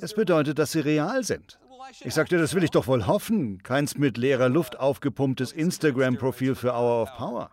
Es 0.00 0.14
bedeutet, 0.14 0.58
dass 0.58 0.72
sie 0.72 0.80
real 0.80 1.24
sind. 1.24 1.58
Ich 2.00 2.14
sagte, 2.14 2.38
das 2.38 2.54
will 2.54 2.64
ich 2.64 2.70
doch 2.70 2.86
wohl 2.86 3.06
hoffen. 3.06 3.62
Keins 3.62 3.96
mit 3.96 4.16
leerer 4.16 4.48
Luft 4.48 4.78
aufgepumptes 4.78 5.52
Instagram-Profil 5.52 6.54
für 6.54 6.72
Hour 6.72 7.02
of 7.02 7.16
Power. 7.16 7.50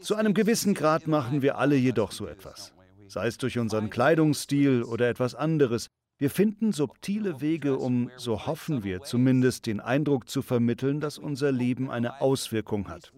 Zu 0.00 0.14
einem 0.16 0.34
gewissen 0.34 0.74
Grad 0.74 1.06
machen 1.06 1.42
wir 1.42 1.58
alle 1.58 1.76
jedoch 1.76 2.12
so 2.12 2.26
etwas 2.26 2.72
sei 3.12 3.26
es 3.26 3.38
durch 3.38 3.58
unseren 3.58 3.90
Kleidungsstil 3.90 4.82
oder 4.82 5.08
etwas 5.08 5.34
anderes. 5.34 5.88
Wir 6.18 6.30
finden 6.30 6.72
subtile 6.72 7.40
Wege, 7.40 7.76
um, 7.76 8.10
so 8.16 8.46
hoffen 8.46 8.84
wir 8.84 9.02
zumindest, 9.02 9.66
den 9.66 9.80
Eindruck 9.80 10.28
zu 10.28 10.40
vermitteln, 10.40 11.00
dass 11.00 11.18
unser 11.18 11.52
Leben 11.52 11.90
eine 11.90 12.20
Auswirkung 12.20 12.88
hat. 12.88 13.12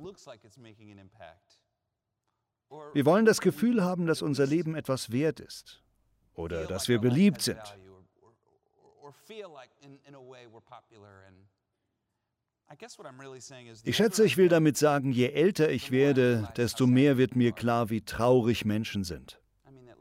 Wir 2.93 3.07
wollen 3.07 3.25
das 3.25 3.41
Gefühl 3.41 3.85
haben, 3.85 4.07
dass 4.07 4.23
unser 4.23 4.47
Leben 4.47 4.75
etwas 4.75 5.13
wert 5.13 5.41
ist 5.41 5.84
oder 6.35 6.67
dass 6.67 6.89
wir 6.89 6.99
beliebt 6.99 7.43
sind. 7.43 7.61
Ich 13.85 13.97
schätze, 13.97 14.25
ich 14.25 14.37
will 14.37 14.49
damit 14.49 14.77
sagen, 14.77 15.13
je 15.13 15.29
älter 15.29 15.71
ich 15.71 15.91
werde, 15.91 16.49
desto 16.57 16.87
mehr 16.87 17.19
wird 17.19 17.37
mir 17.37 17.53
klar, 17.53 17.91
wie 17.91 18.01
traurig 18.01 18.65
Menschen 18.65 19.05
sind. 19.05 19.41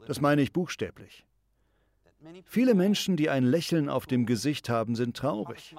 Das 0.06 0.20
meine 0.20 0.42
ich 0.42 0.52
buchstäblich. 0.52 1.24
Viele 2.46 2.74
Menschen, 2.74 3.16
die 3.16 3.28
ein 3.28 3.44
Lächeln 3.44 3.88
auf 3.88 4.06
dem 4.06 4.26
Gesicht 4.26 4.68
haben, 4.68 4.96
sind 4.96 5.16
traurig. 5.16 5.74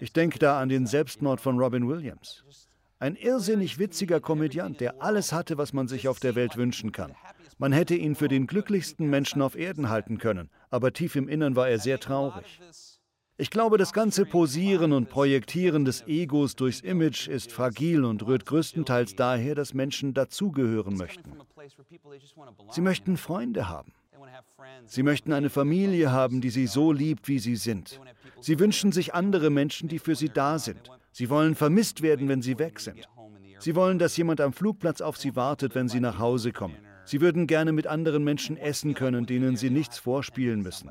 Ich 0.00 0.12
denke 0.12 0.38
da 0.38 0.60
an 0.60 0.68
den 0.68 0.86
Selbstmord 0.86 1.40
von 1.40 1.58
Robin 1.58 1.88
Williams. 1.88 2.44
Ein 2.98 3.16
irrsinnig 3.16 3.78
witziger 3.78 4.20
Komödiant, 4.20 4.80
der 4.80 5.02
alles 5.02 5.32
hatte, 5.32 5.58
was 5.58 5.72
man 5.72 5.86
sich 5.86 6.08
auf 6.08 6.18
der 6.18 6.34
Welt 6.34 6.56
wünschen 6.56 6.92
kann. 6.92 7.14
Man 7.58 7.72
hätte 7.72 7.94
ihn 7.94 8.14
für 8.14 8.28
den 8.28 8.46
glücklichsten 8.46 9.08
Menschen 9.08 9.40
auf 9.40 9.56
Erden 9.56 9.88
halten 9.88 10.18
können, 10.18 10.50
aber 10.68 10.92
tief 10.92 11.16
im 11.16 11.28
Innern 11.28 11.56
war 11.56 11.68
er 11.68 11.78
sehr 11.78 11.98
traurig. 11.98 12.60
Ich 13.38 13.50
glaube, 13.50 13.76
das 13.76 13.92
ganze 13.92 14.24
Posieren 14.24 14.92
und 14.92 15.10
Projektieren 15.10 15.84
des 15.84 16.06
Egos 16.06 16.56
durchs 16.56 16.80
Image 16.80 17.28
ist 17.28 17.52
fragil 17.52 18.04
und 18.04 18.26
rührt 18.26 18.46
größtenteils 18.46 19.14
daher, 19.14 19.54
dass 19.54 19.74
Menschen 19.74 20.14
dazugehören 20.14 20.96
möchten. 20.96 21.32
Sie 22.70 22.80
möchten 22.80 23.16
Freunde 23.16 23.68
haben. 23.68 23.92
Sie 24.86 25.02
möchten 25.02 25.32
eine 25.32 25.50
Familie 25.50 26.12
haben, 26.12 26.40
die 26.40 26.50
sie 26.50 26.66
so 26.66 26.92
liebt, 26.92 27.28
wie 27.28 27.38
sie 27.38 27.56
sind. 27.56 28.00
Sie 28.40 28.58
wünschen 28.58 28.92
sich 28.92 29.14
andere 29.14 29.50
Menschen, 29.50 29.88
die 29.88 29.98
für 29.98 30.14
sie 30.14 30.28
da 30.28 30.58
sind. 30.58 30.90
Sie 31.12 31.30
wollen 31.30 31.54
vermisst 31.54 32.02
werden, 32.02 32.28
wenn 32.28 32.42
sie 32.42 32.58
weg 32.58 32.80
sind. 32.80 33.06
Sie 33.58 33.74
wollen, 33.74 33.98
dass 33.98 34.16
jemand 34.16 34.40
am 34.40 34.52
Flugplatz 34.52 35.00
auf 35.00 35.16
sie 35.16 35.36
wartet, 35.36 35.74
wenn 35.74 35.88
sie 35.88 36.00
nach 36.00 36.18
Hause 36.18 36.52
kommen. 36.52 36.76
Sie 37.06 37.20
würden 37.20 37.46
gerne 37.46 37.72
mit 37.72 37.86
anderen 37.86 38.24
Menschen 38.24 38.56
essen 38.56 38.94
können, 38.94 39.26
denen 39.26 39.56
sie 39.56 39.70
nichts 39.70 39.98
vorspielen 39.98 40.60
müssen. 40.60 40.90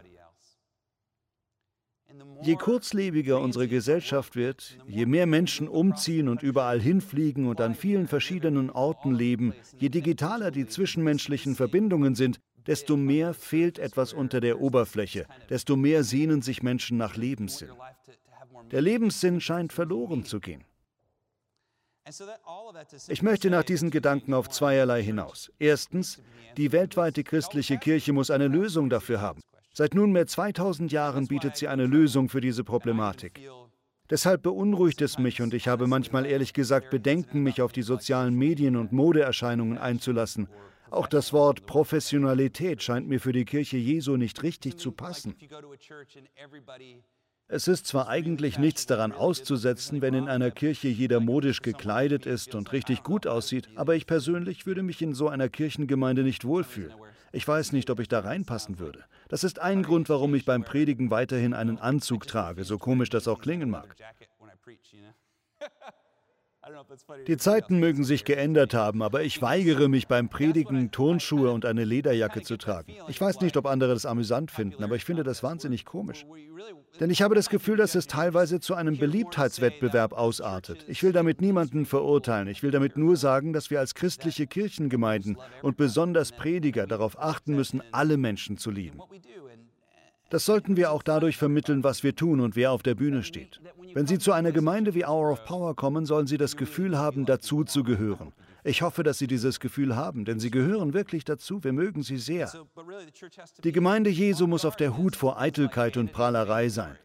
Je 2.41 2.55
kurzlebiger 2.55 3.39
unsere 3.41 3.67
Gesellschaft 3.67 4.35
wird, 4.35 4.77
je 4.87 5.05
mehr 5.05 5.25
Menschen 5.25 5.67
umziehen 5.67 6.27
und 6.27 6.43
überall 6.43 6.79
hinfliegen 6.79 7.47
und 7.47 7.59
an 7.61 7.75
vielen 7.75 8.07
verschiedenen 8.07 8.69
Orten 8.69 9.13
leben, 9.13 9.53
je 9.77 9.89
digitaler 9.89 10.51
die 10.51 10.67
zwischenmenschlichen 10.67 11.55
Verbindungen 11.55 12.15
sind, 12.15 12.39
desto 12.67 12.97
mehr 12.97 13.33
fehlt 13.33 13.79
etwas 13.79 14.13
unter 14.13 14.39
der 14.39 14.59
Oberfläche, 14.59 15.25
desto 15.49 15.75
mehr 15.75 16.03
sehnen 16.03 16.41
sich 16.41 16.63
Menschen 16.63 16.97
nach 16.97 17.15
Lebenssinn. 17.15 17.69
Der 18.71 18.81
Lebenssinn 18.81 19.41
scheint 19.41 19.73
verloren 19.73 20.23
zu 20.25 20.39
gehen. 20.39 20.63
Ich 23.07 23.23
möchte 23.23 23.49
nach 23.49 23.63
diesen 23.63 23.89
Gedanken 23.89 24.33
auf 24.33 24.49
zweierlei 24.49 25.01
hinaus. 25.01 25.51
Erstens, 25.57 26.21
die 26.55 26.71
weltweite 26.71 27.23
christliche 27.23 27.77
Kirche 27.77 28.13
muss 28.13 28.29
eine 28.29 28.47
Lösung 28.47 28.89
dafür 28.89 29.21
haben. 29.21 29.41
Seit 29.73 29.93
nunmehr 29.93 30.27
2000 30.27 30.91
Jahren 30.91 31.27
bietet 31.27 31.57
sie 31.57 31.67
eine 31.67 31.85
Lösung 31.85 32.29
für 32.29 32.41
diese 32.41 32.63
Problematik. 32.63 33.41
Deshalb 34.09 34.43
beunruhigt 34.43 35.01
es 35.01 35.17
mich 35.17 35.41
und 35.41 35.55
ich 35.55 35.67
habe 35.67 35.87
manchmal 35.87 36.27
ehrlich 36.27 36.53
gesagt 36.53 36.91
Bedenken, 36.91 37.41
mich 37.41 37.61
auf 37.61 37.71
die 37.71 37.81
sozialen 37.81 38.35
Medien 38.35 38.75
und 38.75 38.91
Modeerscheinungen 38.91 39.79
einzulassen. 39.79 40.47
Auch 40.91 41.07
das 41.07 41.33
Wort 41.33 41.65
Professionalität 41.65 42.83
scheint 42.83 43.07
mir 43.07 43.19
für 43.19 43.33
die 43.33 43.45
Kirche 43.45 43.77
Jesu 43.77 44.15
nicht 44.15 44.43
richtig 44.43 44.77
zu 44.77 44.91
passen. 44.91 45.35
Es 47.47 47.67
ist 47.67 47.85
zwar 47.85 48.07
eigentlich 48.07 48.57
nichts 48.57 48.87
daran 48.87 49.11
auszusetzen, 49.11 50.01
wenn 50.01 50.15
in 50.15 50.27
einer 50.27 50.49
Kirche 50.49 50.87
jeder 50.87 51.19
modisch 51.19 51.61
gekleidet 51.61 52.25
ist 52.25 52.55
und 52.55 52.71
richtig 52.71 53.03
gut 53.03 53.27
aussieht, 53.27 53.69
aber 53.75 53.93
ich 53.93 54.07
persönlich 54.07 54.65
würde 54.65 54.81
mich 54.81 54.99
in 55.03 55.13
so 55.13 55.29
einer 55.29 55.47
Kirchengemeinde 55.47 56.23
nicht 56.23 56.45
wohlfühlen. 56.45 56.95
Ich 57.31 57.47
weiß 57.47 57.71
nicht, 57.73 57.91
ob 57.91 57.99
ich 57.99 58.07
da 58.07 58.21
reinpassen 58.21 58.79
würde. 58.79 59.03
Das 59.29 59.43
ist 59.43 59.59
ein 59.59 59.83
Grund, 59.83 60.09
warum 60.09 60.33
ich 60.33 60.45
beim 60.45 60.63
Predigen 60.63 61.11
weiterhin 61.11 61.53
einen 61.53 61.77
Anzug 61.77 62.25
trage, 62.25 62.63
so 62.63 62.79
komisch 62.79 63.11
das 63.11 63.27
auch 63.27 63.39
klingen 63.39 63.69
mag. 63.69 63.95
Die 67.27 67.37
Zeiten 67.37 67.79
mögen 67.79 68.03
sich 68.03 68.25
geändert 68.25 68.73
haben, 68.73 69.03
aber 69.03 69.23
ich 69.23 69.41
weigere 69.41 69.87
mich 69.87 70.07
beim 70.07 70.29
Predigen, 70.29 70.91
Turnschuhe 70.91 71.51
und 71.51 71.65
eine 71.65 71.83
Lederjacke 71.83 72.41
zu 72.41 72.57
tragen. 72.57 72.93
Ich 73.07 73.21
weiß 73.21 73.41
nicht, 73.41 73.55
ob 73.57 73.67
andere 73.67 73.93
das 73.93 74.05
amüsant 74.05 74.51
finden, 74.51 74.83
aber 74.83 74.95
ich 74.95 75.05
finde 75.05 75.23
das 75.23 75.43
wahnsinnig 75.43 75.85
komisch. 75.85 76.25
Denn 76.99 77.09
ich 77.09 77.21
habe 77.21 77.35
das 77.35 77.49
Gefühl, 77.49 77.77
dass 77.77 77.93
es 77.93 78.07
teilweise 78.07 78.59
zu 78.59 78.73
einem 78.73 78.97
Beliebtheitswettbewerb 78.97 80.13
ausartet. 80.13 80.85
Ich 80.87 81.03
will 81.03 81.11
damit 81.11 81.41
niemanden 81.41 81.85
verurteilen. 81.85 82.47
Ich 82.47 82.63
will 82.63 82.71
damit 82.71 82.97
nur 82.97 83.17
sagen, 83.17 83.53
dass 83.53 83.69
wir 83.69 83.79
als 83.79 83.93
christliche 83.93 84.47
Kirchengemeinden 84.47 85.37
und 85.61 85.77
besonders 85.77 86.31
Prediger 86.31 86.87
darauf 86.87 87.19
achten 87.19 87.55
müssen, 87.55 87.83
alle 87.91 88.17
Menschen 88.17 88.57
zu 88.57 88.71
lieben. 88.71 88.99
Das 90.29 90.45
sollten 90.45 90.75
wir 90.75 90.91
auch 90.91 91.03
dadurch 91.03 91.37
vermitteln, 91.37 91.83
was 91.83 92.03
wir 92.03 92.15
tun 92.15 92.39
und 92.39 92.55
wer 92.55 92.71
auf 92.71 92.81
der 92.81 92.95
Bühne 92.95 93.23
steht. 93.23 93.61
Wenn 93.95 94.07
Sie 94.07 94.19
zu 94.19 94.33
einer 94.33 94.51
Gemeinde 94.51 94.93
wie 94.93 95.05
Hour 95.05 95.31
of 95.31 95.45
Power 95.45 95.73
kommen, 95.73 96.05
sollen 96.05 96.27
Sie 96.27 96.37
das 96.37 96.57
Gefühl 96.57 96.97
haben, 96.97 97.25
dazu 97.25 97.63
zu 97.63 97.81
gehören. 97.81 98.33
Ich 98.65 98.81
hoffe, 98.81 99.03
dass 99.03 99.19
Sie 99.19 99.27
dieses 99.27 99.61
Gefühl 99.61 99.95
haben, 99.95 100.25
denn 100.25 100.37
Sie 100.37 100.51
gehören 100.51 100.93
wirklich 100.93 101.23
dazu. 101.23 101.63
Wir 101.63 101.71
mögen 101.71 102.03
Sie 102.03 102.17
sehr. 102.17 102.51
Die 103.63 103.71
Gemeinde 103.71 104.09
Jesu 104.09 104.47
muss 104.47 104.65
auf 104.65 104.75
der 104.75 104.97
Hut 104.97 105.15
vor 105.15 105.39
Eitelkeit 105.39 105.95
und 105.95 106.11
Prahlerei 106.11 106.67
sein. 106.67 106.97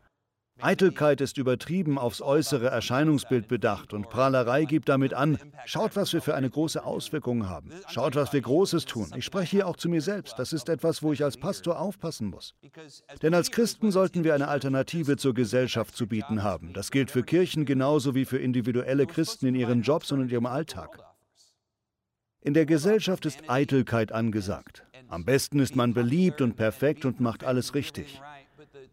Eitelkeit 0.63 1.21
ist 1.21 1.39
übertrieben 1.39 1.99
aufs 1.99 2.21
äußere 2.21 2.69
Erscheinungsbild 2.69 3.49
bedacht 3.49 3.93
und 3.93 4.09
Prahlerei 4.09 4.65
gibt 4.65 4.89
damit 4.89 5.15
an, 5.15 5.39
schaut, 5.65 5.97
was 5.97 6.13
wir 6.13 6.23
für 6.23 6.35
eine 6.35 6.51
große 6.51 6.85
Auswirkung 6.85 7.49
haben. 7.49 7.71
Schaut, 7.89 8.17
was 8.17 8.33
wir 8.33 8.41
Großes 8.41 8.85
tun. 8.85 9.11
Ich 9.17 9.25
spreche 9.25 9.51
hier 9.51 9.67
auch 9.67 9.77
zu 9.77 9.89
mir 9.89 10.01
selbst. 10.01 10.39
Das 10.39 10.53
ist 10.53 10.69
etwas, 10.69 11.03
wo 11.03 11.13
ich 11.13 11.25
als 11.25 11.37
Pastor 11.37 11.79
aufpassen 11.79 12.29
muss. 12.29 12.55
Denn 13.23 13.35
als 13.35 13.51
Christen 13.51 13.91
sollten 13.91 14.25
wir 14.25 14.35
eine 14.35 14.49
Alternative 14.49 15.17
zur 15.17 15.35
Gesellschaft 15.35 15.97
zu 15.97 16.07
bieten 16.07 16.43
haben. 16.43 16.73
Das 16.73 16.91
gilt 16.91 17.11
für 17.11 17.23
Kirchen 17.23 17.65
genauso 17.65 18.15
wie 18.15 18.25
für 18.25 18.39
individuelle 18.39 19.07
Christen 19.07 19.47
in 19.47 19.55
ihren 19.55 19.83
Jobs 19.83 20.13
und 20.13 20.23
in 20.23 20.29
ihrem 20.29 20.47
Alltag. 20.47 20.99
In 22.43 22.55
der 22.55 22.65
Gesellschaft 22.65 23.27
ist 23.27 23.51
Eitelkeit 23.51 24.13
angesagt. 24.13 24.87
Am 25.09 25.25
besten 25.25 25.59
ist 25.59 25.77
man 25.77 25.93
beliebt 25.93 26.41
und 26.41 26.57
perfekt 26.57 27.05
und 27.05 27.21
macht 27.21 27.45
alles 27.45 27.75
richtig. 27.75 28.21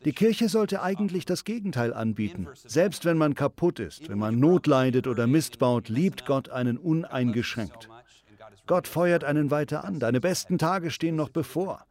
Die 0.05 0.13
Kirche 0.13 0.47
sollte 0.47 0.81
eigentlich 0.81 1.25
das 1.25 1.43
Gegenteil 1.43 1.93
anbieten. 1.93 2.47
Selbst 2.53 3.05
wenn 3.05 3.17
man 3.17 3.35
kaputt 3.35 3.79
ist, 3.79 4.09
wenn 4.09 4.19
man 4.19 4.39
Not 4.39 4.67
leidet 4.67 5.07
oder 5.07 5.27
Mist 5.27 5.59
baut, 5.59 5.89
liebt 5.89 6.25
Gott 6.25 6.49
einen 6.49 6.77
uneingeschränkt. 6.77 7.89
Gott 8.67 8.87
feuert 8.87 9.23
einen 9.23 9.49
weiter 9.49 9.83
an. 9.83 9.99
Deine 9.99 10.21
besten 10.21 10.57
Tage 10.57 10.91
stehen 10.91 11.15
noch 11.15 11.29
bevor. 11.29 11.85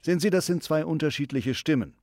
Sehen 0.00 0.18
Sie, 0.18 0.30
das 0.30 0.46
sind 0.46 0.62
zwei 0.62 0.84
unterschiedliche 0.84 1.54
Stimmen. 1.54 1.94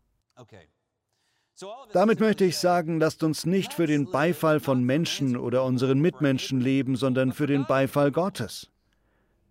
Damit 1.92 2.22
möchte 2.22 2.46
ich 2.46 2.58
sagen, 2.58 3.00
lasst 3.00 3.24
uns 3.24 3.46
nicht 3.46 3.74
für 3.74 3.86
den 3.86 4.10
Beifall 4.10 4.62
von 4.62 4.84
Menschen 4.84 5.36
oder 5.36 5.66
unseren 5.66 6.00
Mitmenschen 6.00 6.62
leben, 6.62 6.96
sondern 6.96 7.34
für 7.34 7.48
den 7.48 7.66
Beifall 7.66 8.12
Gottes. 8.12 8.70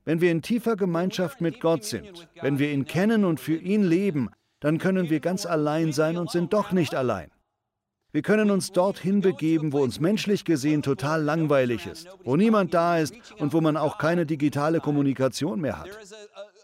Wenn 0.07 0.23
wir 0.23 0.31
in 0.31 0.41
tiefer 0.41 0.77
Gemeinschaft 0.77 1.43
mit 1.43 1.61
Gott 1.61 1.85
sind, 1.85 2.29
wenn 2.41 2.59
wir 2.59 2.73
ihn 2.73 2.87
kennen 2.87 3.27
und 3.27 3.41
für 3.41 3.57
ihn 3.57 3.85
leben, 3.85 4.31
dann 4.61 4.79
können 4.79 5.11
wir 5.11 5.21
ganz 5.21 5.47
allein 5.47 5.93
sein 5.93 6.17
und 6.17 6.31
sind 6.31 6.53
doch 6.53 6.73
nicht 6.73 6.95
allein. 6.95 7.31
Wir 8.11 8.23
können 8.23 8.51
uns 8.51 8.73
dorthin 8.73 9.21
begeben, 9.21 9.73
wo 9.73 9.83
uns 9.83 10.01
menschlich 10.01 10.47
gesehen 10.47 10.83
total 10.83 11.23
langweilig 11.23 11.87
ist, 11.87 12.09
wo 12.25 12.37
niemand 12.37 12.73
da 12.73 12.99
ist 12.99 13.15
und 13.39 13.53
wo 13.53 13.61
man 13.61 13.77
auch 13.77 13.99
keine 13.99 14.25
digitale 14.25 14.81
Kommunikation 14.81 15.61
mehr 15.61 15.79
hat. 15.79 15.91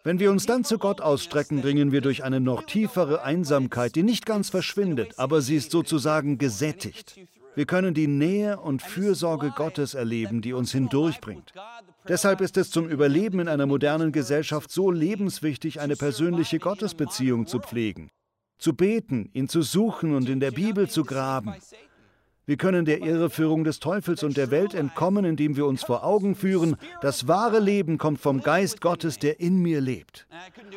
Wenn 0.05 0.19
wir 0.19 0.31
uns 0.31 0.47
dann 0.47 0.65
zu 0.65 0.79
Gott 0.79 1.01
ausstrecken, 1.01 1.61
dringen 1.61 1.93
wir 1.93 2.01
durch 2.01 2.25
eine 2.25 2.41
noch 2.41 2.65
tiefere 2.65 3.23
Einsamkeit, 3.23 3.95
die 3.95 4.03
nicht 4.03 4.25
ganz 4.25 4.49
verschwindet, 4.49 5.19
aber 5.19 5.43
sie 5.43 5.57
ist 5.57 5.71
sozusagen 5.71 6.39
gesättigt. 6.39 7.21
Wir 7.55 7.67
können 7.67 7.95
die 7.95 8.09
Nähe 8.09 8.59
und 8.59 8.83
Fürsorge 8.83 9.53
Gottes 9.55 9.95
erleben, 9.95 10.43
die 10.43 10.55
uns 10.55 10.73
hindurchbringt. 10.73 11.53
Deshalb 12.07 12.43
ist 12.43 12.59
es 12.59 12.71
zum 12.71 12.89
Überleben 12.89 13.41
in 13.41 13.49
einer 13.49 13.67
modernen 13.67 14.13
Gesellschaft 14.13 14.71
so 14.71 14.91
lebenswichtig, 14.91 15.81
eine 15.81 15.97
persönliche 15.97 16.59
Gottesbeziehung 16.59 17.47
zu 17.47 17.61
pflegen, 17.61 18.11
zu 18.59 18.75
beten, 18.75 19.31
ihn 19.33 19.49
zu 19.49 19.63
suchen 19.63 20.15
und 20.15 20.29
in 20.29 20.39
der 20.39 20.51
Bibel 20.51 20.89
zu 20.89 21.05
graben. 21.05 21.55
Wir 22.47 22.59
können 22.59 22.85
der 22.85 23.01
Irreführung 23.01 23.65
des 23.65 23.81
Teufels 23.81 24.23
und 24.23 24.37
der 24.37 24.51
Welt 24.51 24.75
entkommen, 24.75 25.25
indem 25.25 25.57
wir 25.57 25.65
uns 25.65 25.83
vor 25.83 26.05
Augen 26.05 26.35
führen, 26.35 26.77
das 27.01 27.27
wahre 27.27 27.59
Leben 27.59 27.97
kommt 27.97 28.21
vom 28.21 28.43
Geist 28.43 28.83
Gottes, 28.83 29.19
der 29.19 29.41
in 29.41 29.57
mir 29.63 29.81
lebt. 29.81 30.27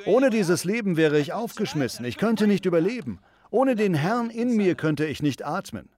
Ohne 0.05 0.29
dieses 0.29 0.63
Leben 0.63 0.95
wäre 0.95 1.19
ich 1.19 1.33
aufgeschmissen, 1.33 2.05
ich 2.05 2.17
könnte 2.17 2.47
nicht 2.47 2.65
überleben. 2.65 3.19
Ohne 3.49 3.75
den 3.75 3.95
Herrn 3.95 4.29
in 4.29 4.55
mir 4.55 4.75
könnte 4.75 5.05
ich 5.05 5.21
nicht 5.21 5.45
atmen. 5.45 5.89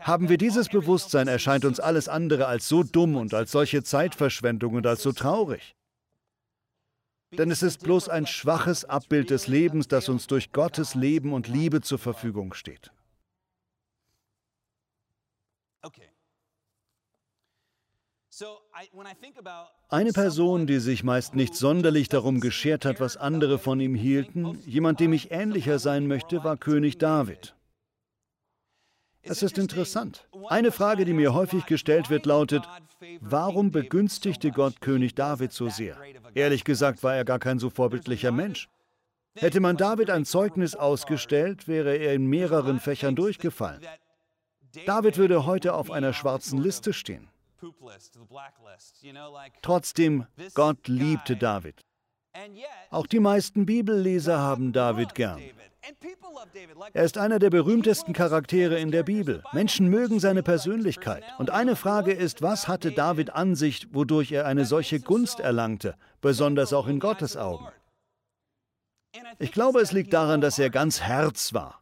Haben 0.00 0.28
wir 0.28 0.38
dieses 0.38 0.68
Bewusstsein, 0.68 1.26
erscheint 1.26 1.64
uns 1.64 1.80
alles 1.80 2.08
andere 2.08 2.46
als 2.46 2.68
so 2.68 2.84
dumm 2.84 3.16
und 3.16 3.34
als 3.34 3.50
solche 3.50 3.82
Zeitverschwendung 3.82 4.74
und 4.74 4.86
als 4.86 5.02
so 5.02 5.12
traurig. 5.12 5.74
Denn 7.32 7.50
es 7.50 7.62
ist 7.62 7.82
bloß 7.82 8.08
ein 8.08 8.26
schwaches 8.26 8.84
Abbild 8.84 9.30
des 9.30 9.48
Lebens, 9.48 9.88
das 9.88 10.08
uns 10.08 10.26
durch 10.28 10.52
Gottes 10.52 10.94
Leben 10.94 11.32
und 11.32 11.48
Liebe 11.48 11.82
zur 11.82 11.98
Verfügung 11.98 12.54
steht. 12.54 12.92
Eine 19.88 20.12
Person, 20.12 20.66
die 20.66 20.78
sich 20.78 21.02
meist 21.02 21.34
nicht 21.34 21.54
sonderlich 21.56 22.08
darum 22.08 22.40
geschert 22.40 22.84
hat, 22.84 23.00
was 23.00 23.16
andere 23.16 23.58
von 23.58 23.80
ihm 23.80 23.96
hielten, 23.96 24.58
jemand, 24.64 25.00
dem 25.00 25.12
ich 25.12 25.32
ähnlicher 25.32 25.80
sein 25.80 26.06
möchte, 26.06 26.44
war 26.44 26.56
König 26.56 26.98
David. 26.98 27.57
Es 29.22 29.42
ist 29.42 29.58
interessant. 29.58 30.28
Eine 30.48 30.72
Frage, 30.72 31.04
die 31.04 31.12
mir 31.12 31.34
häufig 31.34 31.66
gestellt 31.66 32.10
wird, 32.10 32.26
lautet, 32.26 32.68
warum 33.20 33.70
begünstigte 33.70 34.50
Gott 34.50 34.80
König 34.80 35.14
David 35.14 35.52
so 35.52 35.68
sehr? 35.68 35.96
Ehrlich 36.34 36.64
gesagt 36.64 37.02
war 37.02 37.14
er 37.14 37.24
gar 37.24 37.38
kein 37.38 37.58
so 37.58 37.70
vorbildlicher 37.70 38.32
Mensch. 38.32 38.68
Hätte 39.34 39.60
man 39.60 39.76
David 39.76 40.10
ein 40.10 40.24
Zeugnis 40.24 40.74
ausgestellt, 40.74 41.68
wäre 41.68 41.96
er 41.96 42.14
in 42.14 42.26
mehreren 42.26 42.80
Fächern 42.80 43.14
durchgefallen. 43.14 43.82
David 44.86 45.16
würde 45.16 45.46
heute 45.46 45.74
auf 45.74 45.90
einer 45.90 46.12
schwarzen 46.12 46.60
Liste 46.60 46.92
stehen. 46.92 47.28
Trotzdem, 49.62 50.26
Gott 50.54 50.88
liebte 50.88 51.36
David. 51.36 51.84
Auch 52.90 53.06
die 53.06 53.20
meisten 53.20 53.66
Bibelleser 53.66 54.38
haben 54.38 54.72
David 54.72 55.14
gern. 55.14 55.40
Er 56.92 57.04
ist 57.04 57.18
einer 57.18 57.38
der 57.38 57.50
berühmtesten 57.50 58.12
Charaktere 58.12 58.78
in 58.78 58.90
der 58.90 59.02
Bibel. 59.02 59.42
Menschen 59.52 59.88
mögen 59.88 60.20
seine 60.20 60.42
Persönlichkeit. 60.42 61.24
Und 61.38 61.50
eine 61.50 61.76
Frage 61.76 62.12
ist, 62.12 62.42
was 62.42 62.68
hatte 62.68 62.92
David 62.92 63.30
an 63.30 63.54
sich, 63.54 63.88
wodurch 63.92 64.32
er 64.32 64.46
eine 64.46 64.64
solche 64.64 65.00
Gunst 65.00 65.40
erlangte, 65.40 65.94
besonders 66.20 66.72
auch 66.72 66.86
in 66.86 67.00
Gottes 67.00 67.36
Augen? 67.36 67.66
Ich 69.38 69.52
glaube, 69.52 69.80
es 69.80 69.92
liegt 69.92 70.12
daran, 70.12 70.40
dass 70.40 70.58
er 70.58 70.70
ganz 70.70 71.00
Herz 71.00 71.54
war. 71.54 71.80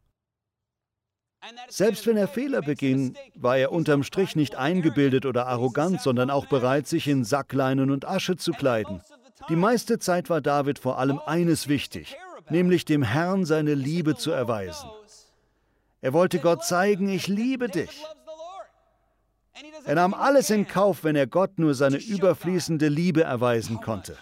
Selbst 1.68 2.06
wenn 2.06 2.16
er 2.16 2.28
Fehler 2.28 2.62
beging, 2.62 3.14
war 3.34 3.56
er 3.56 3.72
unterm 3.72 4.02
Strich 4.02 4.36
nicht 4.36 4.56
eingebildet 4.56 5.26
oder 5.26 5.46
arrogant, 5.46 6.00
sondern 6.00 6.30
auch 6.30 6.46
bereit, 6.46 6.86
sich 6.86 7.06
in 7.08 7.24
Sackleinen 7.24 7.90
und 7.90 8.06
Asche 8.06 8.36
zu 8.36 8.52
kleiden. 8.52 9.00
Die 9.48 9.56
meiste 9.56 9.98
Zeit 9.98 10.30
war 10.30 10.40
David 10.40 10.78
vor 10.78 10.98
allem 10.98 11.20
eines 11.20 11.68
wichtig, 11.68 12.16
nämlich 12.50 12.84
dem 12.84 13.02
Herrn 13.02 13.44
seine 13.44 13.74
Liebe 13.74 14.16
zu 14.16 14.30
erweisen. 14.30 14.88
Er 16.00 16.12
wollte 16.12 16.38
Gott 16.38 16.64
zeigen, 16.64 17.08
ich 17.08 17.26
liebe 17.26 17.68
dich. 17.68 18.04
Er 19.84 19.94
nahm 19.94 20.14
alles 20.14 20.50
in 20.50 20.66
Kauf, 20.66 21.04
wenn 21.04 21.16
er 21.16 21.26
Gott 21.26 21.58
nur 21.58 21.74
seine 21.74 21.98
überfließende 21.98 22.88
Liebe 22.88 23.22
erweisen 23.22 23.80
konnte. 23.80 24.18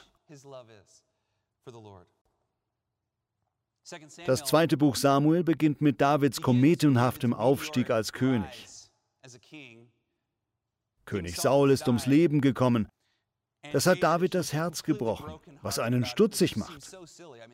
Das 4.26 4.44
zweite 4.44 4.76
Buch 4.76 4.96
Samuel 4.96 5.44
beginnt 5.44 5.80
mit 5.80 6.00
Davids 6.00 6.40
kometenhaftem 6.40 7.34
Aufstieg 7.34 7.90
als 7.90 8.12
König. 8.12 8.68
König 11.04 11.36
Saul 11.36 11.70
ist 11.70 11.86
ums 11.86 12.06
Leben 12.06 12.40
gekommen. 12.40 12.88
Das 13.72 13.86
hat 13.86 14.02
David 14.02 14.34
das 14.34 14.52
Herz 14.52 14.82
gebrochen, 14.82 15.34
was 15.62 15.78
einen 15.78 16.04
stutzig 16.04 16.56
macht. 16.56 16.96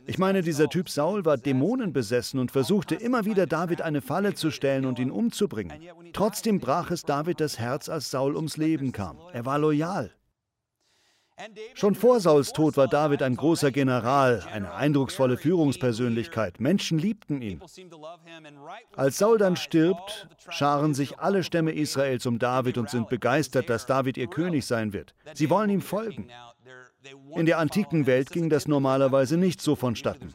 Ich 0.07 0.19
meine, 0.19 0.43
dieser 0.43 0.69
Typ 0.69 0.89
Saul 0.89 1.25
war 1.25 1.37
dämonenbesessen 1.37 2.39
und 2.41 2.51
versuchte 2.51 2.95
immer 2.95 3.25
wieder 3.25 3.47
David 3.47 3.83
eine 3.83 4.01
Falle 4.03 4.35
zu 4.35 4.51
stellen 4.51 4.87
und 4.87 4.99
ihn 4.99 5.11
umzubringen. 5.11 5.81
Trotzdem 6.13 6.61
brach 6.61 6.91
es 6.91 7.03
David 7.03 7.41
das 7.41 7.59
Herz, 7.59 7.89
als 7.89 8.11
Saul 8.11 8.37
ums 8.37 8.57
Leben 8.57 8.93
kam. 8.93 9.19
Er 9.33 9.47
war 9.47 9.59
loyal. 9.59 10.11
Schon 11.75 11.95
vor 11.95 12.21
Sauls 12.21 12.53
Tod 12.53 12.77
war 12.77 12.89
David 12.89 13.23
ein 13.23 13.37
großer 13.37 13.71
General, 13.71 14.43
eine 14.53 14.73
eindrucksvolle 14.75 15.37
Führungspersönlichkeit. 15.37 16.61
Menschen 16.61 16.99
liebten 16.99 17.41
ihn. 17.43 17.61
Als 18.97 19.19
Saul 19.19 19.39
dann 19.39 19.57
stirbt, 19.57 20.29
scharen 20.49 20.95
sich 20.95 21.19
alle 21.19 21.43
Stämme 21.45 21.73
Israels 21.73 22.27
um 22.27 22.39
David 22.39 22.79
und 22.79 22.91
sind 22.91 23.09
begeistert, 23.09 23.71
dass 23.71 23.87
David 23.87 24.17
ihr 24.17 24.27
König 24.27 24.67
sein 24.67 24.93
wird. 24.93 25.15
Sie 25.35 25.51
wollen 25.51 25.71
ihm 25.71 25.83
folgen. 25.83 26.29
In 27.35 27.47
der 27.47 27.59
antiken 27.59 28.07
Welt 28.07 28.31
ging 28.31 28.51
das 28.51 28.69
normalerweise 28.69 29.37
nicht 29.37 29.63
so 29.63 29.75
vonstatten. 29.75 30.35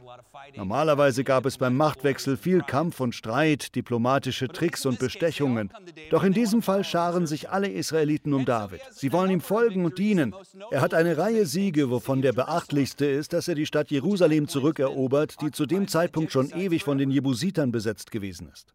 Normalerweise 0.56 1.24
gab 1.24 1.46
es 1.46 1.58
beim 1.58 1.76
Machtwechsel 1.76 2.38
viel 2.38 2.62
Kampf 2.62 3.00
und 3.00 3.16
Streit, 3.16 3.76
diplomatische 3.76 4.48
Tricks 4.48 4.86
und 4.86 5.00
Bestechungen. 5.00 5.72
Doch 6.12 6.24
in 6.24 6.34
diesem 6.34 6.62
Fall 6.62 6.84
scharen 6.84 7.28
sich 7.28 7.50
alle 7.50 7.70
Israeliten 7.70 8.34
um 8.34 8.46
David. 8.46 8.82
Sie 8.92 9.12
wollen 9.12 9.32
ihm 9.32 9.42
folgen 9.42 9.86
und 9.86 9.98
dienen. 9.98 10.36
Er 10.72 10.82
hat 10.82 10.94
eine 10.94 11.18
Reihe 11.18 11.46
Siege, 11.46 11.90
wovon 11.90 12.22
der 12.22 12.34
beachtlichste 12.34 13.06
ist, 13.06 13.34
dass 13.34 13.48
er 13.48 13.56
die 13.56 13.66
Stadt 13.66 13.92
Jerusalem 13.92 14.48
zurückerobert, 14.48 15.42
die 15.42 15.52
zu 15.52 15.66
dem 15.66 15.88
Zeitpunkt 15.88 16.32
schon 16.32 16.52
ewig 16.52 16.84
von 16.84 16.98
den 16.98 17.12
Jebusitern 17.12 17.72
besetzt 17.72 18.12
gewesen 18.12 18.50
ist. 18.52 18.74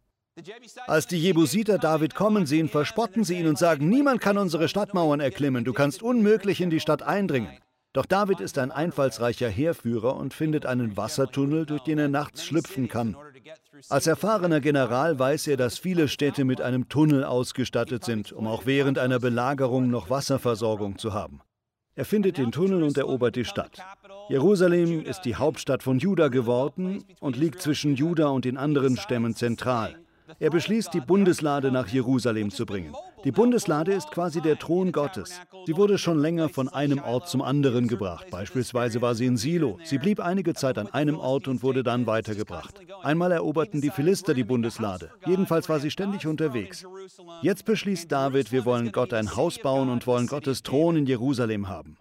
Als 0.87 1.07
die 1.07 1.21
Jebusiter 1.21 1.77
David 1.77 2.15
kommen 2.15 2.45
sehen, 2.45 2.69
verspotten 2.69 3.23
sie 3.23 3.37
ihn 3.37 3.47
und 3.47 3.57
sagen, 3.57 3.89
niemand 3.89 4.21
kann 4.21 4.37
unsere 4.37 4.69
Stadtmauern 4.69 5.19
erklimmen, 5.19 5.65
du 5.65 5.73
kannst 5.73 6.01
unmöglich 6.01 6.61
in 6.61 6.69
die 6.69 6.79
Stadt 6.79 7.03
eindringen. 7.03 7.51
Doch 7.93 8.05
David 8.05 8.39
ist 8.39 8.57
ein 8.57 8.71
einfallsreicher 8.71 9.49
Heerführer 9.49 10.15
und 10.15 10.33
findet 10.33 10.65
einen 10.65 10.95
Wassertunnel, 10.95 11.65
durch 11.65 11.81
den 11.81 11.99
er 11.99 12.07
nachts 12.07 12.45
schlüpfen 12.45 12.87
kann. 12.87 13.17
Als 13.89 14.07
erfahrener 14.07 14.61
General 14.61 15.19
weiß 15.19 15.47
er, 15.47 15.57
dass 15.57 15.77
viele 15.77 16.07
Städte 16.07 16.45
mit 16.45 16.61
einem 16.61 16.87
Tunnel 16.87 17.25
ausgestattet 17.25 18.05
sind, 18.05 18.31
um 18.31 18.47
auch 18.47 18.65
während 18.65 18.97
einer 18.97 19.19
Belagerung 19.19 19.89
noch 19.89 20.09
Wasserversorgung 20.09 20.97
zu 20.97 21.13
haben. 21.13 21.41
Er 21.93 22.05
findet 22.05 22.37
den 22.37 22.53
Tunnel 22.53 22.83
und 22.83 22.97
erobert 22.97 23.35
die 23.35 23.43
Stadt. 23.43 23.77
Jerusalem 24.29 25.03
ist 25.03 25.23
die 25.23 25.35
Hauptstadt 25.35 25.83
von 25.83 25.99
Juda 25.99 26.29
geworden 26.29 27.03
und 27.19 27.35
liegt 27.35 27.61
zwischen 27.61 27.95
Juda 27.95 28.27
und 28.27 28.45
den 28.45 28.57
anderen 28.57 28.95
Stämmen 28.95 29.35
zentral. 29.35 29.97
Er 30.39 30.49
beschließt, 30.49 30.93
die 30.93 31.01
Bundeslade 31.01 31.71
nach 31.71 31.87
Jerusalem 31.87 32.51
zu 32.51 32.65
bringen. 32.65 32.93
Die 33.23 33.31
Bundeslade 33.31 33.93
ist 33.93 34.09
quasi 34.11 34.41
der 34.41 34.57
Thron 34.57 34.91
Gottes. 34.91 35.39
Sie 35.65 35.75
wurde 35.75 35.97
schon 35.97 36.19
länger 36.19 36.49
von 36.49 36.69
einem 36.69 36.99
Ort 37.03 37.29
zum 37.29 37.41
anderen 37.41 37.87
gebracht. 37.87 38.27
Beispielsweise 38.31 39.01
war 39.01 39.13
sie 39.13 39.25
in 39.25 39.37
Silo. 39.37 39.77
Sie 39.83 39.99
blieb 39.99 40.19
einige 40.19 40.53
Zeit 40.53 40.77
an 40.77 40.87
einem 40.87 41.19
Ort 41.19 41.47
und 41.47 41.61
wurde 41.61 41.83
dann 41.83 42.07
weitergebracht. 42.07 42.81
Einmal 43.03 43.31
eroberten 43.31 43.81
die 43.81 43.91
Philister 43.91 44.33
die 44.33 44.43
Bundeslade. 44.43 45.11
Jedenfalls 45.25 45.69
war 45.69 45.79
sie 45.79 45.91
ständig 45.91 46.25
unterwegs. 46.25 46.85
Jetzt 47.41 47.65
beschließt 47.65 48.11
David, 48.11 48.51
wir 48.51 48.65
wollen 48.65 48.91
Gott 48.91 49.13
ein 49.13 49.35
Haus 49.35 49.59
bauen 49.59 49.89
und 49.89 50.07
wollen 50.07 50.27
Gottes 50.27 50.63
Thron 50.63 50.95
in 50.95 51.05
Jerusalem 51.05 51.69
haben. 51.69 51.97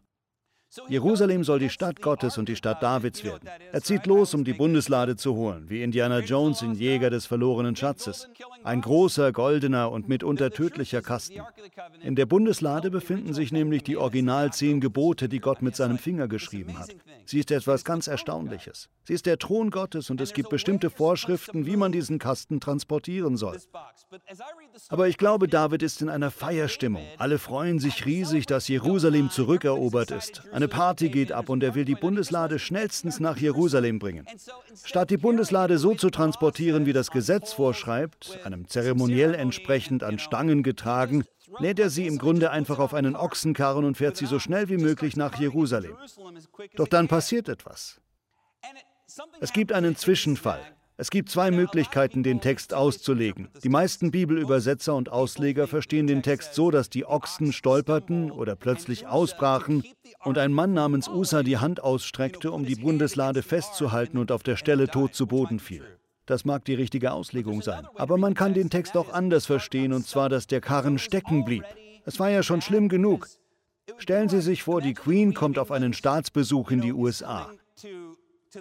Jerusalem 0.88 1.42
soll 1.42 1.58
die 1.58 1.68
Stadt 1.68 2.00
Gottes 2.00 2.38
und 2.38 2.48
die 2.48 2.54
Stadt 2.54 2.82
Davids 2.82 3.24
werden. 3.24 3.48
Er 3.72 3.82
zieht 3.82 4.06
los, 4.06 4.34
um 4.34 4.44
die 4.44 4.52
Bundeslade 4.52 5.16
zu 5.16 5.34
holen, 5.34 5.68
wie 5.68 5.82
Indiana 5.82 6.20
Jones 6.20 6.62
in 6.62 6.74
Jäger 6.74 7.10
des 7.10 7.26
verlorenen 7.26 7.74
Schatzes. 7.74 8.28
Ein 8.62 8.80
großer, 8.80 9.32
goldener 9.32 9.90
und 9.90 10.08
mitunter 10.08 10.50
tödlicher 10.50 11.02
Kasten. 11.02 11.40
In 12.02 12.14
der 12.14 12.26
Bundeslade 12.26 12.90
befinden 12.90 13.34
sich 13.34 13.50
nämlich 13.50 13.82
die 13.82 13.96
original 13.96 14.52
zehn 14.52 14.80
Gebote, 14.80 15.28
die 15.28 15.40
Gott 15.40 15.60
mit 15.60 15.74
seinem 15.74 15.98
Finger 15.98 16.28
geschrieben 16.28 16.78
hat. 16.78 16.94
Sie 17.24 17.40
ist 17.40 17.50
etwas 17.50 17.84
ganz 17.84 18.06
Erstaunliches. 18.06 18.88
Sie 19.04 19.14
ist 19.14 19.26
der 19.26 19.38
Thron 19.38 19.70
Gottes 19.70 20.10
und 20.10 20.20
es 20.20 20.32
gibt 20.32 20.50
bestimmte 20.50 20.90
Vorschriften, 20.90 21.66
wie 21.66 21.76
man 21.76 21.90
diesen 21.90 22.18
Kasten 22.18 22.60
transportieren 22.60 23.36
soll. 23.36 23.58
Aber 24.88 25.08
ich 25.08 25.16
glaube, 25.16 25.48
David 25.48 25.82
ist 25.82 26.02
in 26.02 26.08
einer 26.08 26.30
Feierstimmung. 26.30 27.04
Alle 27.18 27.38
freuen 27.38 27.78
sich 27.78 28.06
riesig, 28.06 28.46
dass 28.46 28.68
Jerusalem 28.68 29.30
zurückerobert 29.30 30.10
ist. 30.10 30.42
Eine 30.60 30.68
Party 30.68 31.08
geht 31.08 31.32
ab 31.32 31.48
und 31.48 31.62
er 31.62 31.74
will 31.74 31.86
die 31.86 31.94
Bundeslade 31.94 32.58
schnellstens 32.58 33.18
nach 33.18 33.38
Jerusalem 33.38 33.98
bringen. 33.98 34.26
Statt 34.84 35.08
die 35.08 35.16
Bundeslade 35.16 35.78
so 35.78 35.94
zu 35.94 36.10
transportieren, 36.10 36.84
wie 36.84 36.92
das 36.92 37.10
Gesetz 37.10 37.54
vorschreibt, 37.54 38.38
einem 38.44 38.68
zeremoniell 38.68 39.34
entsprechend 39.34 40.02
an 40.02 40.18
Stangen 40.18 40.62
getragen, 40.62 41.24
lädt 41.60 41.78
er 41.78 41.88
sie 41.88 42.06
im 42.06 42.18
Grunde 42.18 42.50
einfach 42.50 42.78
auf 42.78 42.92
einen 42.92 43.16
Ochsenkarren 43.16 43.86
und 43.86 43.96
fährt 43.96 44.18
sie 44.18 44.26
so 44.26 44.38
schnell 44.38 44.68
wie 44.68 44.76
möglich 44.76 45.16
nach 45.16 45.40
Jerusalem. 45.40 45.96
Doch 46.76 46.88
dann 46.88 47.08
passiert 47.08 47.48
etwas. 47.48 47.98
Es 49.40 49.54
gibt 49.54 49.72
einen 49.72 49.96
Zwischenfall. 49.96 50.60
Es 51.00 51.08
gibt 51.08 51.30
zwei 51.30 51.50
Möglichkeiten, 51.50 52.22
den 52.22 52.42
Text 52.42 52.74
auszulegen. 52.74 53.48
Die 53.64 53.70
meisten 53.70 54.10
Bibelübersetzer 54.10 54.94
und 54.94 55.10
Ausleger 55.10 55.66
verstehen 55.66 56.06
den 56.06 56.22
Text 56.22 56.52
so, 56.52 56.70
dass 56.70 56.90
die 56.90 57.06
Ochsen 57.06 57.54
stolperten 57.54 58.30
oder 58.30 58.54
plötzlich 58.54 59.06
ausbrachen 59.06 59.82
und 60.24 60.36
ein 60.36 60.52
Mann 60.52 60.74
namens 60.74 61.08
Usa 61.08 61.42
die 61.42 61.56
Hand 61.56 61.82
ausstreckte, 61.82 62.52
um 62.52 62.66
die 62.66 62.74
Bundeslade 62.74 63.42
festzuhalten 63.42 64.18
und 64.18 64.30
auf 64.30 64.42
der 64.42 64.56
Stelle 64.56 64.88
tot 64.88 65.14
zu 65.14 65.26
Boden 65.26 65.58
fiel. 65.58 65.86
Das 66.26 66.44
mag 66.44 66.66
die 66.66 66.74
richtige 66.74 67.12
Auslegung 67.12 67.62
sein. 67.62 67.86
Aber 67.94 68.18
man 68.18 68.34
kann 68.34 68.52
den 68.52 68.68
Text 68.68 68.94
auch 68.94 69.10
anders 69.10 69.46
verstehen, 69.46 69.94
und 69.94 70.06
zwar, 70.06 70.28
dass 70.28 70.48
der 70.48 70.60
Karren 70.60 70.98
stecken 70.98 71.46
blieb. 71.46 71.64
Es 72.04 72.20
war 72.20 72.28
ja 72.28 72.42
schon 72.42 72.60
schlimm 72.60 72.90
genug. 72.90 73.26
Stellen 73.96 74.28
Sie 74.28 74.42
sich 74.42 74.64
vor, 74.64 74.82
die 74.82 74.92
Queen 74.92 75.32
kommt 75.32 75.58
auf 75.58 75.70
einen 75.70 75.94
Staatsbesuch 75.94 76.70
in 76.70 76.82
die 76.82 76.92
USA. 76.92 77.50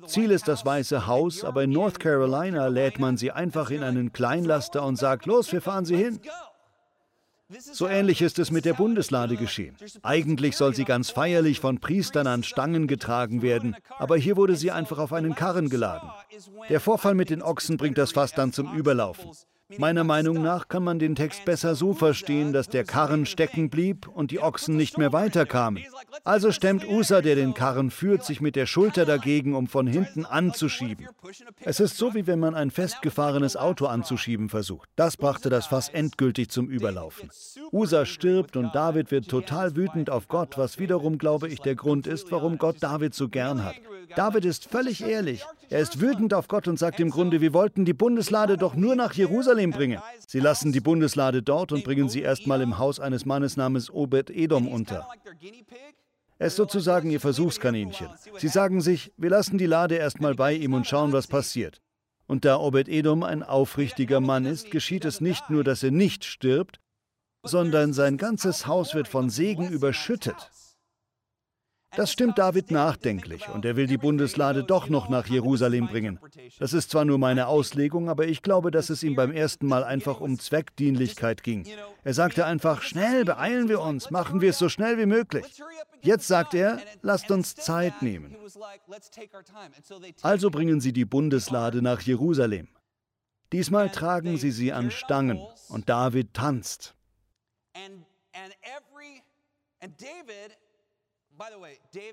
Ziel 0.05 0.29
ist 0.29 0.47
das 0.47 0.65
Weiße 0.65 1.07
Haus, 1.07 1.43
aber 1.43 1.63
in 1.63 1.71
North 1.71 1.99
Carolina 1.99 2.67
lädt 2.67 2.99
man 2.99 3.17
sie 3.17 3.31
einfach 3.31 3.71
in 3.71 3.81
einen 3.81 4.13
Kleinlaster 4.13 4.83
und 4.83 4.97
sagt, 4.97 5.25
los, 5.25 5.51
wir 5.51 5.61
fahren 5.61 5.85
sie 5.85 5.95
hin. 5.95 6.19
So 7.57 7.87
ähnlich 7.87 8.21
ist 8.21 8.37
es 8.37 8.51
mit 8.51 8.65
der 8.65 8.75
Bundeslade 8.75 9.35
geschehen. 9.35 9.75
Eigentlich 10.03 10.55
soll 10.55 10.75
sie 10.75 10.85
ganz 10.85 11.09
feierlich 11.09 11.59
von 11.59 11.79
Priestern 11.79 12.27
an 12.27 12.43
Stangen 12.43 12.85
getragen 12.85 13.41
werden, 13.41 13.75
aber 13.97 14.17
hier 14.17 14.37
wurde 14.37 14.55
sie 14.55 14.69
einfach 14.69 14.99
auf 14.99 15.11
einen 15.11 15.33
Karren 15.33 15.69
geladen. 15.69 16.11
Der 16.69 16.79
Vorfall 16.79 17.15
mit 17.15 17.31
den 17.31 17.41
Ochsen 17.41 17.77
bringt 17.77 17.97
das 17.97 18.11
Fass 18.11 18.33
dann 18.33 18.53
zum 18.53 18.71
Überlaufen. 18.75 19.31
Meiner 19.77 20.03
Meinung 20.03 20.41
nach 20.41 20.67
kann 20.67 20.83
man 20.83 20.97
den 20.97 21.15
Text 21.15 21.45
besser 21.45 21.75
so 21.75 21.93
verstehen, 21.93 22.53
dass 22.53 22.69
der 22.69 22.83
Karren 22.83 23.27
stecken 23.27 23.69
blieb 23.69 24.07
und 24.07 24.31
die 24.31 24.39
Ochsen 24.39 24.75
nicht 24.75 24.97
mehr 24.97 25.13
weiterkamen. 25.13 25.83
Also 26.23 26.51
stemmt 26.51 26.87
Usa, 26.87 27.21
der 27.21 27.35
den 27.35 27.53
Karren 27.53 27.91
führt, 27.91 28.25
sich 28.25 28.41
mit 28.41 28.55
der 28.55 28.65
Schulter 28.65 29.05
dagegen, 29.05 29.53
um 29.53 29.67
von 29.67 29.85
hinten 29.85 30.25
anzuschieben. 30.25 31.07
Es 31.61 31.79
ist 31.79 31.97
so, 31.97 32.15
wie 32.15 32.25
wenn 32.25 32.39
man 32.39 32.55
ein 32.55 32.71
festgefahrenes 32.71 33.57
Auto 33.57 33.85
anzuschieben 33.85 34.49
versucht. 34.49 34.89
Das 34.95 35.17
brachte 35.17 35.49
das 35.49 35.67
Fass 35.67 35.89
endgültig 35.89 36.49
zum 36.49 36.67
Überlaufen. 36.67 37.29
Usa 37.71 38.05
stirbt 38.05 38.57
und 38.57 38.73
David 38.73 39.11
wird 39.11 39.27
total 39.27 39.75
wütend 39.75 40.09
auf 40.09 40.27
Gott, 40.27 40.57
was 40.57 40.79
wiederum, 40.79 41.19
glaube 41.19 41.47
ich, 41.47 41.59
der 41.59 41.75
Grund 41.75 42.07
ist, 42.07 42.31
warum 42.31 42.57
Gott 42.57 42.77
David 42.81 43.13
so 43.13 43.29
gern 43.29 43.63
hat. 43.63 43.75
David 44.15 44.45
ist 44.45 44.65
völlig 44.65 45.03
ehrlich. 45.03 45.45
Er 45.71 45.81
ist 45.81 46.01
wütend 46.01 46.33
auf 46.33 46.47
Gott 46.47 46.67
und 46.67 46.79
sagt 46.79 46.99
im 46.99 47.11
Grunde, 47.11 47.41
wir 47.41 47.53
wollten 47.53 47.85
die 47.85 47.93
Bundeslade 47.93 48.57
doch 48.57 48.75
nur 48.75 48.95
nach 48.95 49.13
Jerusalem 49.13 49.69
bringen. 49.69 50.01
Sie 50.27 50.39
lassen 50.39 50.71
die 50.71 50.79
Bundeslade 50.79 51.43
dort 51.43 51.71
und 51.71 51.83
bringen 51.83 52.09
sie 52.09 52.21
erstmal 52.21 52.61
im 52.61 52.79
Haus 52.79 52.99
eines 52.99 53.25
Mannes 53.25 53.55
namens 53.55 53.91
Obed-Edom 53.91 54.67
unter. 54.67 55.07
Er 56.39 56.47
ist 56.47 56.55
sozusagen 56.55 57.11
ihr 57.11 57.19
Versuchskaninchen. 57.19 58.07
Sie 58.37 58.47
sagen 58.47 58.81
sich, 58.81 59.11
wir 59.17 59.29
lassen 59.29 59.57
die 59.57 59.67
Lade 59.67 59.95
erstmal 59.95 60.33
bei 60.33 60.53
ihm 60.53 60.73
und 60.73 60.87
schauen, 60.87 61.11
was 61.11 61.27
passiert. 61.27 61.81
Und 62.25 62.45
da 62.45 62.57
Obed-Edom 62.57 63.23
ein 63.23 63.43
aufrichtiger 63.43 64.21
Mann 64.21 64.45
ist, 64.45 64.71
geschieht 64.71 65.05
es 65.05 65.21
nicht 65.21 65.49
nur, 65.49 65.63
dass 65.63 65.83
er 65.83 65.91
nicht 65.91 66.23
stirbt, 66.23 66.79
sondern 67.43 67.93
sein 67.93 68.17
ganzes 68.17 68.67
Haus 68.67 68.95
wird 68.95 69.07
von 69.07 69.29
Segen 69.29 69.69
überschüttet. 69.69 70.51
Das 71.95 72.11
stimmt 72.11 72.37
David 72.37 72.69
nachdenklich 72.69 73.49
und 73.49 73.65
er 73.65 73.75
will 73.75 73.87
die 73.87 73.97
Bundeslade 73.97 74.63
doch 74.63 74.89
noch 74.89 75.09
nach 75.09 75.25
Jerusalem 75.25 75.87
bringen. 75.87 76.19
Das 76.59 76.73
ist 76.73 76.91
zwar 76.91 77.03
nur 77.03 77.17
meine 77.17 77.47
Auslegung, 77.47 78.09
aber 78.09 78.27
ich 78.27 78.43
glaube, 78.43 78.69
dass 78.69 78.89
es 78.89 79.01
ihm 79.01 79.15
beim 79.15 79.31
ersten 79.31 79.65
Mal 79.65 79.83
einfach 79.83 80.21
um 80.21 80.37
Zweckdienlichkeit 80.37 81.41
ging. 81.41 81.65
Er 82.03 82.13
sagte 82.13 82.45
einfach, 82.45 82.83
schnell, 82.83 83.25
beeilen 83.25 83.69
wir 83.69 83.81
uns, 83.81 84.11
machen 84.11 84.39
wir 84.39 84.51
es 84.51 84.59
so 84.59 84.69
schnell 84.69 84.97
wie 84.97 85.07
möglich. 85.07 85.45
Jetzt 86.01 86.27
sagt 86.27 86.53
er, 86.53 86.79
lasst 87.01 87.31
uns 87.31 87.55
Zeit 87.55 88.01
nehmen. 88.01 88.35
Also 90.21 90.51
bringen 90.51 90.79
sie 90.81 90.93
die 90.93 91.05
Bundeslade 91.05 91.81
nach 91.81 92.01
Jerusalem. 92.01 92.67
Diesmal 93.51 93.89
tragen 93.89 94.37
sie 94.37 94.51
sie 94.51 94.71
an 94.71 94.91
Stangen 94.91 95.41
und 95.69 95.89
David 95.89 96.35
tanzt. 96.35 96.93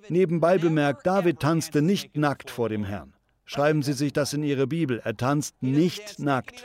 Nebenbei 0.08 0.58
bemerkt, 0.58 1.06
David 1.06 1.40
tanzte 1.40 1.82
nicht 1.82 2.16
nackt 2.16 2.50
vor 2.50 2.68
dem 2.68 2.84
Herrn. 2.84 3.12
Schreiben 3.44 3.82
Sie 3.82 3.92
sich 3.92 4.12
das 4.12 4.32
in 4.32 4.42
Ihre 4.42 4.66
Bibel. 4.66 5.00
Er 5.04 5.16
tanzt 5.16 5.62
nicht 5.62 6.18
nackt. 6.18 6.64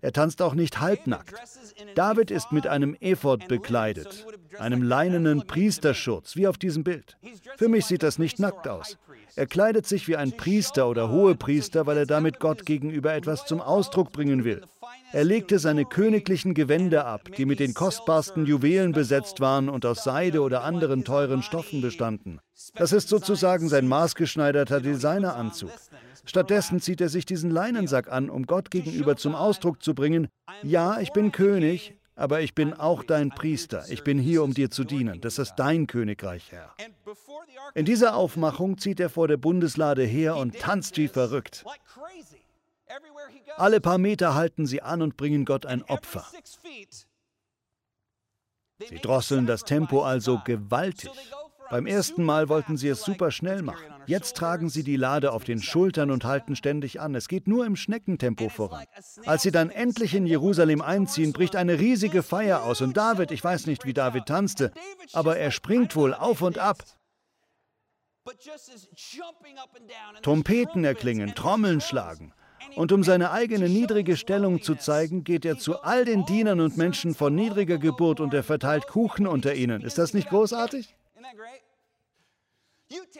Er 0.00 0.12
tanzt 0.12 0.40
auch 0.40 0.54
nicht 0.54 0.80
halbnackt. 0.80 1.34
David 1.94 2.30
ist 2.30 2.52
mit 2.52 2.66
einem 2.66 2.96
Ephod 3.00 3.48
bekleidet, 3.48 4.26
einem 4.58 4.82
leinenen 4.82 5.46
Priesterschutz, 5.46 6.36
wie 6.36 6.48
auf 6.48 6.58
diesem 6.58 6.84
Bild. 6.84 7.18
Für 7.56 7.68
mich 7.68 7.86
sieht 7.86 8.02
das 8.02 8.18
nicht 8.18 8.38
nackt 8.38 8.66
aus. 8.66 8.98
Er 9.36 9.46
kleidet 9.46 9.86
sich 9.86 10.08
wie 10.08 10.16
ein 10.16 10.36
Priester 10.36 10.88
oder 10.88 11.10
Hohepriester, 11.10 11.86
weil 11.86 11.98
er 11.98 12.06
damit 12.06 12.40
Gott 12.40 12.66
gegenüber 12.66 13.12
etwas 13.12 13.44
zum 13.44 13.60
Ausdruck 13.60 14.10
bringen 14.12 14.44
will. 14.44 14.62
Er 15.12 15.24
legte 15.24 15.58
seine 15.58 15.84
königlichen 15.84 16.54
Gewänder 16.54 17.06
ab, 17.06 17.28
die 17.36 17.44
mit 17.44 17.60
den 17.60 17.74
kostbarsten 17.74 18.46
Juwelen 18.46 18.92
besetzt 18.92 19.40
waren 19.40 19.68
und 19.68 19.84
aus 19.84 20.04
Seide 20.04 20.40
oder 20.40 20.64
anderen 20.64 21.04
teuren 21.04 21.42
Stoffen 21.42 21.82
bestanden. 21.82 22.40
Das 22.74 22.92
ist 22.92 23.08
sozusagen 23.08 23.68
sein 23.68 23.88
maßgeschneiderter 23.88 24.80
Designeranzug. 24.80 25.70
Stattdessen 26.24 26.80
zieht 26.80 27.00
er 27.00 27.08
sich 27.08 27.26
diesen 27.26 27.50
Leinensack 27.50 28.10
an, 28.10 28.30
um 28.30 28.46
Gott 28.46 28.70
gegenüber 28.70 29.16
zum 29.16 29.34
Ausdruck 29.34 29.82
zu 29.82 29.94
bringen, 29.94 30.28
ja, 30.62 31.00
ich 31.00 31.12
bin 31.12 31.32
König, 31.32 31.94
aber 32.14 32.40
ich 32.40 32.54
bin 32.54 32.72
auch 32.72 33.02
dein 33.02 33.30
Priester. 33.30 33.84
Ich 33.88 34.04
bin 34.04 34.18
hier, 34.18 34.42
um 34.42 34.54
dir 34.54 34.70
zu 34.70 34.84
dienen. 34.84 35.20
Das 35.20 35.38
ist 35.38 35.54
dein 35.56 35.86
Königreich, 35.86 36.52
Herr. 36.52 36.70
In 37.74 37.84
dieser 37.84 38.14
Aufmachung 38.14 38.78
zieht 38.78 39.00
er 39.00 39.10
vor 39.10 39.28
der 39.28 39.38
Bundeslade 39.38 40.04
her 40.04 40.36
und 40.36 40.58
tanzt 40.58 40.96
wie 40.98 41.08
verrückt. 41.08 41.64
Alle 43.56 43.80
paar 43.80 43.98
Meter 43.98 44.34
halten 44.34 44.66
sie 44.66 44.82
an 44.82 45.02
und 45.02 45.16
bringen 45.16 45.44
Gott 45.44 45.66
ein 45.66 45.82
Opfer. 45.82 46.26
Sie 48.88 48.98
drosseln 48.98 49.46
das 49.46 49.64
Tempo 49.64 50.02
also 50.02 50.40
gewaltig. 50.44 51.10
Beim 51.70 51.86
ersten 51.86 52.22
Mal 52.22 52.48
wollten 52.48 52.76
sie 52.76 52.88
es 52.88 53.02
super 53.02 53.30
schnell 53.30 53.62
machen. 53.62 53.86
Jetzt 54.06 54.36
tragen 54.36 54.68
sie 54.68 54.82
die 54.82 54.96
Lade 54.96 55.32
auf 55.32 55.44
den 55.44 55.62
Schultern 55.62 56.10
und 56.10 56.24
halten 56.24 56.54
ständig 56.54 57.00
an. 57.00 57.14
Es 57.14 57.28
geht 57.28 57.48
nur 57.48 57.64
im 57.64 57.76
Schneckentempo 57.76 58.50
voran. 58.50 58.84
Als 59.24 59.42
sie 59.42 59.52
dann 59.52 59.70
endlich 59.70 60.14
in 60.14 60.26
Jerusalem 60.26 60.82
einziehen, 60.82 61.32
bricht 61.32 61.56
eine 61.56 61.78
riesige 61.78 62.22
Feier 62.22 62.64
aus. 62.64 62.82
Und 62.82 62.96
David, 62.96 63.30
ich 63.30 63.42
weiß 63.42 63.66
nicht, 63.66 63.86
wie 63.86 63.94
David 63.94 64.26
tanzte, 64.26 64.72
aber 65.12 65.38
er 65.38 65.50
springt 65.50 65.96
wohl 65.96 66.12
auf 66.12 66.42
und 66.42 66.58
ab. 66.58 66.82
Trompeten 70.22 70.84
erklingen, 70.84 71.34
Trommeln 71.34 71.80
schlagen. 71.80 72.34
Und 72.76 72.92
um 72.92 73.02
seine 73.02 73.30
eigene 73.30 73.68
niedrige 73.68 74.16
Stellung 74.16 74.62
zu 74.62 74.74
zeigen, 74.74 75.24
geht 75.24 75.44
er 75.44 75.58
zu 75.58 75.80
all 75.82 76.04
den 76.04 76.24
Dienern 76.24 76.60
und 76.60 76.76
Menschen 76.76 77.14
von 77.14 77.34
niedriger 77.34 77.78
Geburt 77.78 78.20
und 78.20 78.32
er 78.34 78.42
verteilt 78.42 78.86
Kuchen 78.86 79.26
unter 79.26 79.54
ihnen. 79.54 79.82
Ist 79.82 79.98
das 79.98 80.14
nicht 80.14 80.28
großartig? 80.28 80.94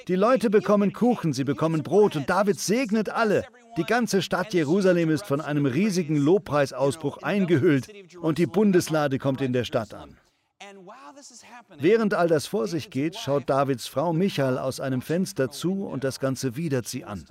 Die 0.09 0.17
Leute 0.17 0.51
bekommen 0.51 0.93
Kuchen, 0.93 1.33
sie 1.33 1.45
bekommen 1.45 1.83
Brot 1.83 2.17
und 2.17 2.29
David 2.29 2.59
segnet 2.59 3.09
alle. 3.09 3.45
Die 3.79 3.85
ganze 3.85 4.21
Stadt 4.21 4.53
Jerusalem 4.53 5.09
ist 5.11 5.25
von 5.25 5.41
einem 5.41 5.65
riesigen 5.65 6.17
Lobpreisausbruch 6.17 7.23
eingehüllt 7.23 7.89
und 8.21 8.39
die 8.39 8.47
Bundeslade 8.47 9.19
kommt 9.19 9.41
in 9.41 9.53
der 9.53 9.65
Stadt 9.65 9.95
an. 9.95 10.19
Während 11.79 12.15
all 12.15 12.29
das 12.29 12.47
vor 12.47 12.67
sich 12.67 12.91
geht, 12.91 13.17
schaut 13.17 13.49
Davids 13.49 13.87
Frau 13.87 14.13
Michael 14.13 14.59
aus 14.59 14.81
einem 14.81 15.01
Fenster 15.01 15.51
zu 15.51 15.87
und 15.87 16.05
das 16.05 16.21
Ganze 16.21 16.57
widert 16.57 16.87
sie 16.87 17.05
an. 17.05 17.25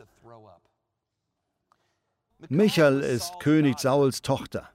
Michael 2.50 3.02
ist 3.02 3.40
König 3.40 3.80
Sauls 3.80 4.22
Tochter. 4.22 4.70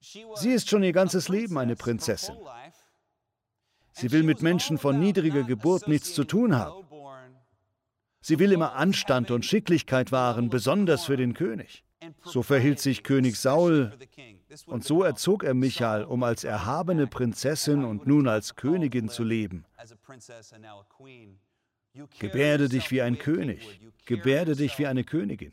Sie 0.00 0.50
ist 0.50 0.68
schon 0.68 0.82
ihr 0.82 0.92
ganzes 0.92 1.28
Leben 1.28 1.58
eine 1.58 1.76
Prinzessin. 1.76 2.36
Sie 3.92 4.10
will 4.10 4.22
mit 4.22 4.42
Menschen 4.42 4.78
von 4.78 4.98
niedriger 4.98 5.44
Geburt 5.44 5.88
nichts 5.88 6.14
zu 6.14 6.24
tun 6.24 6.56
haben. 6.56 6.84
Sie 8.20 8.38
will 8.38 8.52
immer 8.52 8.74
Anstand 8.74 9.30
und 9.30 9.44
Schicklichkeit 9.44 10.12
wahren, 10.12 10.48
besonders 10.48 11.04
für 11.04 11.16
den 11.16 11.34
König. 11.34 11.84
So 12.24 12.42
verhielt 12.42 12.80
sich 12.80 13.04
König 13.04 13.36
Saul 13.36 13.92
und 14.66 14.84
so 14.84 15.02
erzog 15.02 15.44
er 15.44 15.54
Michael, 15.54 16.04
um 16.04 16.22
als 16.22 16.44
erhabene 16.44 17.06
Prinzessin 17.06 17.84
und 17.84 18.06
nun 18.06 18.28
als 18.28 18.56
Königin 18.56 19.08
zu 19.08 19.24
leben. 19.24 19.64
Gebärde 22.18 22.68
dich 22.68 22.90
wie 22.90 23.02
ein 23.02 23.18
König, 23.18 23.80
gebärde 24.06 24.56
dich 24.56 24.78
wie 24.78 24.86
eine 24.86 25.04
Königin. 25.04 25.52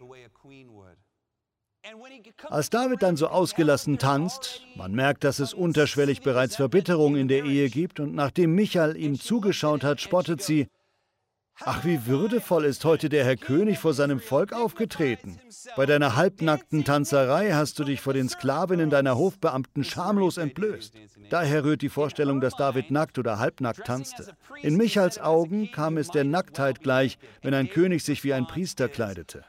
Als 2.43 2.69
David 2.69 3.01
dann 3.01 3.17
so 3.17 3.27
ausgelassen 3.27 3.97
tanzt, 3.97 4.65
man 4.75 4.93
merkt, 4.93 5.23
dass 5.23 5.39
es 5.39 5.53
unterschwellig 5.53 6.21
bereits 6.21 6.55
Verbitterung 6.55 7.15
in 7.15 7.27
der 7.27 7.43
Ehe 7.43 7.69
gibt, 7.69 7.99
und 7.99 8.13
nachdem 8.15 8.53
Michael 8.53 8.95
ihm 8.95 9.19
zugeschaut 9.19 9.83
hat, 9.83 9.99
spottet 9.99 10.41
sie, 10.41 10.67
Ach, 11.65 11.83
wie 11.83 12.05
würdevoll 12.05 12.63
ist 12.63 12.85
heute 12.85 13.09
der 13.09 13.25
Herr 13.25 13.35
König 13.35 13.79
vor 13.79 13.93
seinem 13.93 14.19
Volk 14.19 14.53
aufgetreten. 14.53 15.39
Bei 15.75 15.85
deiner 15.85 16.15
halbnackten 16.15 16.85
Tanzerei 16.85 17.51
hast 17.51 17.79
du 17.79 17.83
dich 17.83 17.99
vor 17.99 18.13
den 18.13 18.29
Sklavinnen 18.29 18.89
deiner 18.89 19.17
Hofbeamten 19.17 19.83
schamlos 19.83 20.37
entblößt. 20.37 20.93
Daher 21.29 21.65
rührt 21.65 21.81
die 21.81 21.89
Vorstellung, 21.89 22.39
dass 22.39 22.55
David 22.55 22.91
nackt 22.91 23.19
oder 23.19 23.39
halbnackt 23.39 23.85
tanzte. 23.85 24.33
In 24.61 24.77
Michals 24.77 25.19
Augen 25.19 25.71
kam 25.71 25.97
es 25.97 26.09
der 26.09 26.23
Nacktheit 26.23 26.81
gleich, 26.81 27.17
wenn 27.41 27.53
ein 27.53 27.69
König 27.69 28.03
sich 28.03 28.23
wie 28.23 28.33
ein 28.33 28.47
Priester 28.47 28.87
kleidete. 28.87 29.43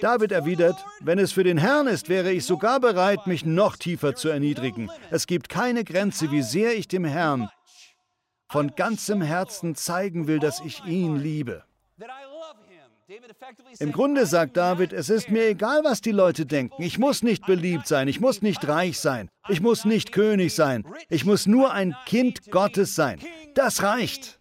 David 0.00 0.32
erwidert, 0.32 0.84
wenn 1.00 1.20
es 1.20 1.32
für 1.32 1.44
den 1.44 1.56
Herrn 1.56 1.86
ist, 1.86 2.08
wäre 2.08 2.32
ich 2.32 2.44
sogar 2.44 2.80
bereit, 2.80 3.26
mich 3.26 3.44
noch 3.46 3.76
tiefer 3.76 4.14
zu 4.14 4.28
erniedrigen. 4.28 4.90
Es 5.10 5.26
gibt 5.26 5.48
keine 5.48 5.84
Grenze, 5.84 6.32
wie 6.32 6.42
sehr 6.42 6.76
ich 6.76 6.88
dem 6.88 7.04
Herrn 7.04 7.48
von 8.54 8.76
ganzem 8.76 9.20
Herzen 9.20 9.74
zeigen 9.74 10.28
will, 10.28 10.38
dass 10.38 10.60
ich 10.60 10.84
ihn 10.84 11.16
liebe. 11.16 11.64
Im 13.80 13.90
Grunde 13.90 14.26
sagt 14.26 14.56
David, 14.56 14.92
es 14.92 15.10
ist 15.10 15.28
mir 15.28 15.48
egal, 15.48 15.82
was 15.82 16.00
die 16.00 16.12
Leute 16.12 16.46
denken. 16.46 16.80
Ich 16.80 16.96
muss 16.96 17.24
nicht 17.24 17.44
beliebt 17.46 17.88
sein, 17.88 18.06
ich 18.06 18.20
muss 18.20 18.42
nicht 18.42 18.68
reich 18.68 19.00
sein, 19.00 19.28
ich 19.48 19.60
muss 19.60 19.84
nicht 19.84 20.12
König 20.12 20.54
sein, 20.54 20.84
ich 21.08 21.24
muss 21.24 21.46
nur 21.46 21.72
ein 21.72 21.96
Kind 22.06 22.48
Gottes 22.52 22.94
sein. 22.94 23.18
Das 23.54 23.82
reicht. 23.82 24.38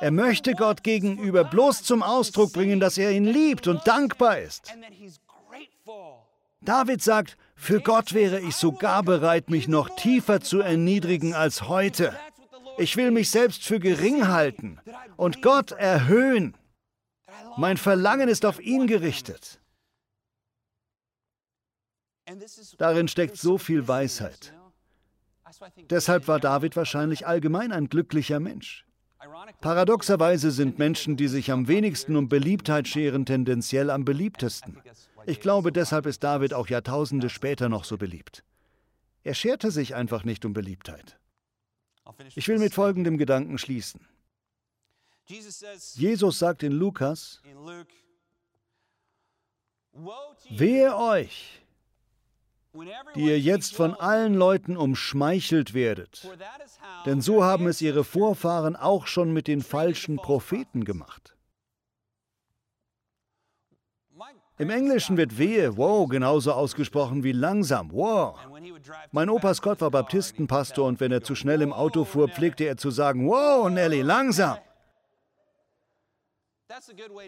Er 0.00 0.10
möchte 0.10 0.54
Gott 0.54 0.82
gegenüber 0.82 1.44
bloß 1.44 1.82
zum 1.82 2.02
Ausdruck 2.02 2.54
bringen, 2.54 2.80
dass 2.80 2.96
er 2.96 3.10
ihn 3.12 3.26
liebt 3.26 3.66
und 3.66 3.86
dankbar 3.86 4.38
ist. 4.38 4.72
David 6.60 7.02
sagt, 7.02 7.36
für 7.54 7.80
Gott 7.80 8.12
wäre 8.12 8.40
ich 8.40 8.56
sogar 8.56 9.02
bereit, 9.02 9.50
mich 9.50 9.68
noch 9.68 9.88
tiefer 9.96 10.40
zu 10.40 10.60
erniedrigen 10.60 11.34
als 11.34 11.68
heute. 11.68 12.14
Ich 12.78 12.96
will 12.96 13.10
mich 13.10 13.30
selbst 13.30 13.64
für 13.64 13.80
gering 13.80 14.28
halten 14.28 14.78
und 15.16 15.42
Gott 15.42 15.72
erhöhen. 15.72 16.56
Mein 17.56 17.76
Verlangen 17.76 18.28
ist 18.28 18.44
auf 18.44 18.60
ihn 18.60 18.86
gerichtet. 18.86 19.60
Darin 22.78 23.08
steckt 23.08 23.36
so 23.36 23.56
viel 23.56 23.86
Weisheit. 23.88 24.52
Deshalb 25.88 26.28
war 26.28 26.40
David 26.40 26.76
wahrscheinlich 26.76 27.26
allgemein 27.26 27.72
ein 27.72 27.88
glücklicher 27.88 28.40
Mensch. 28.40 28.84
Paradoxerweise 29.60 30.50
sind 30.50 30.78
Menschen, 30.78 31.16
die 31.16 31.28
sich 31.28 31.50
am 31.50 31.68
wenigsten 31.68 32.16
um 32.16 32.28
Beliebtheit 32.28 32.88
scheren, 32.88 33.24
tendenziell 33.24 33.90
am 33.90 34.04
beliebtesten. 34.04 34.78
Ich 35.26 35.40
glaube, 35.40 35.72
deshalb 35.72 36.06
ist 36.06 36.22
David 36.22 36.54
auch 36.54 36.68
Jahrtausende 36.68 37.28
später 37.28 37.68
noch 37.68 37.84
so 37.84 37.98
beliebt. 37.98 38.44
Er 39.24 39.34
scherte 39.34 39.72
sich 39.72 39.94
einfach 39.94 40.22
nicht 40.24 40.44
um 40.44 40.52
Beliebtheit. 40.52 41.18
Ich 42.36 42.46
will 42.46 42.58
mit 42.58 42.72
folgendem 42.72 43.18
Gedanken 43.18 43.58
schließen. 43.58 44.06
Jesus 45.26 46.38
sagt 46.38 46.62
in 46.62 46.72
Lukas, 46.72 47.42
Wehe 50.50 50.96
euch, 50.96 51.62
die 53.14 53.24
ihr 53.24 53.40
jetzt 53.40 53.74
von 53.74 53.94
allen 53.94 54.34
Leuten 54.34 54.76
umschmeichelt 54.76 55.74
werdet, 55.74 56.28
denn 57.06 57.20
so 57.20 57.42
haben 57.42 57.66
es 57.66 57.80
ihre 57.80 58.04
Vorfahren 58.04 58.76
auch 58.76 59.06
schon 59.06 59.32
mit 59.32 59.48
den 59.48 59.62
falschen 59.62 60.16
Propheten 60.16 60.84
gemacht. 60.84 61.35
Im 64.58 64.70
Englischen 64.70 65.18
wird 65.18 65.36
wehe, 65.36 65.76
wow, 65.76 66.08
genauso 66.08 66.52
ausgesprochen 66.52 67.22
wie 67.22 67.32
langsam, 67.32 67.92
wow. 67.92 68.38
Mein 69.12 69.28
Opa 69.28 69.52
Scott 69.52 69.82
war 69.82 69.90
Baptistenpastor 69.90 70.86
und 70.86 70.98
wenn 70.98 71.12
er 71.12 71.22
zu 71.22 71.34
schnell 71.34 71.60
im 71.60 71.74
Auto 71.74 72.04
fuhr, 72.04 72.28
pflegte 72.28 72.64
er 72.64 72.78
zu 72.78 72.90
sagen, 72.90 73.28
wow, 73.28 73.68
Nelly, 73.68 74.00
langsam. 74.00 74.56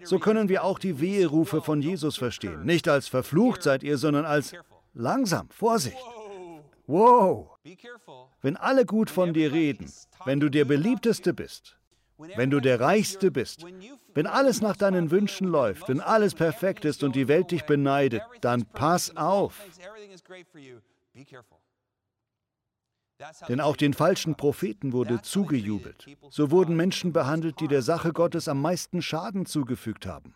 So 0.04 0.18
können 0.18 0.48
wir 0.48 0.64
auch 0.64 0.78
die 0.78 1.00
Weherufe 1.00 1.60
von 1.62 1.82
Jesus 1.82 2.16
verstehen. 2.16 2.64
Nicht 2.64 2.88
als 2.88 3.08
verflucht 3.08 3.62
seid 3.62 3.82
ihr, 3.82 3.98
sondern 3.98 4.24
als 4.24 4.52
langsam, 4.94 5.48
Vorsicht. 5.50 5.96
Wow. 6.86 7.58
Wenn 8.40 8.56
alle 8.56 8.86
gut 8.86 9.10
von 9.10 9.34
dir 9.34 9.52
reden, 9.52 9.92
wenn 10.24 10.40
du 10.40 10.48
der 10.48 10.64
Beliebteste 10.64 11.34
bist, 11.34 11.77
wenn 12.18 12.50
du 12.50 12.60
der 12.60 12.80
Reichste 12.80 13.30
bist, 13.30 13.64
wenn 14.14 14.26
alles 14.26 14.60
nach 14.60 14.76
deinen 14.76 15.10
Wünschen 15.10 15.48
läuft, 15.48 15.88
wenn 15.88 16.00
alles 16.00 16.34
perfekt 16.34 16.84
ist 16.84 17.02
und 17.02 17.14
die 17.14 17.28
Welt 17.28 17.50
dich 17.50 17.64
beneidet, 17.64 18.22
dann 18.40 18.64
pass 18.66 19.16
auf. 19.16 19.64
Denn 23.48 23.60
auch 23.60 23.76
den 23.76 23.94
falschen 23.94 24.36
Propheten 24.36 24.92
wurde 24.92 25.22
zugejubelt. 25.22 26.06
So 26.30 26.50
wurden 26.50 26.76
Menschen 26.76 27.12
behandelt, 27.12 27.58
die 27.60 27.68
der 27.68 27.82
Sache 27.82 28.12
Gottes 28.12 28.46
am 28.46 28.62
meisten 28.62 29.02
Schaden 29.02 29.44
zugefügt 29.46 30.06
haben. 30.06 30.34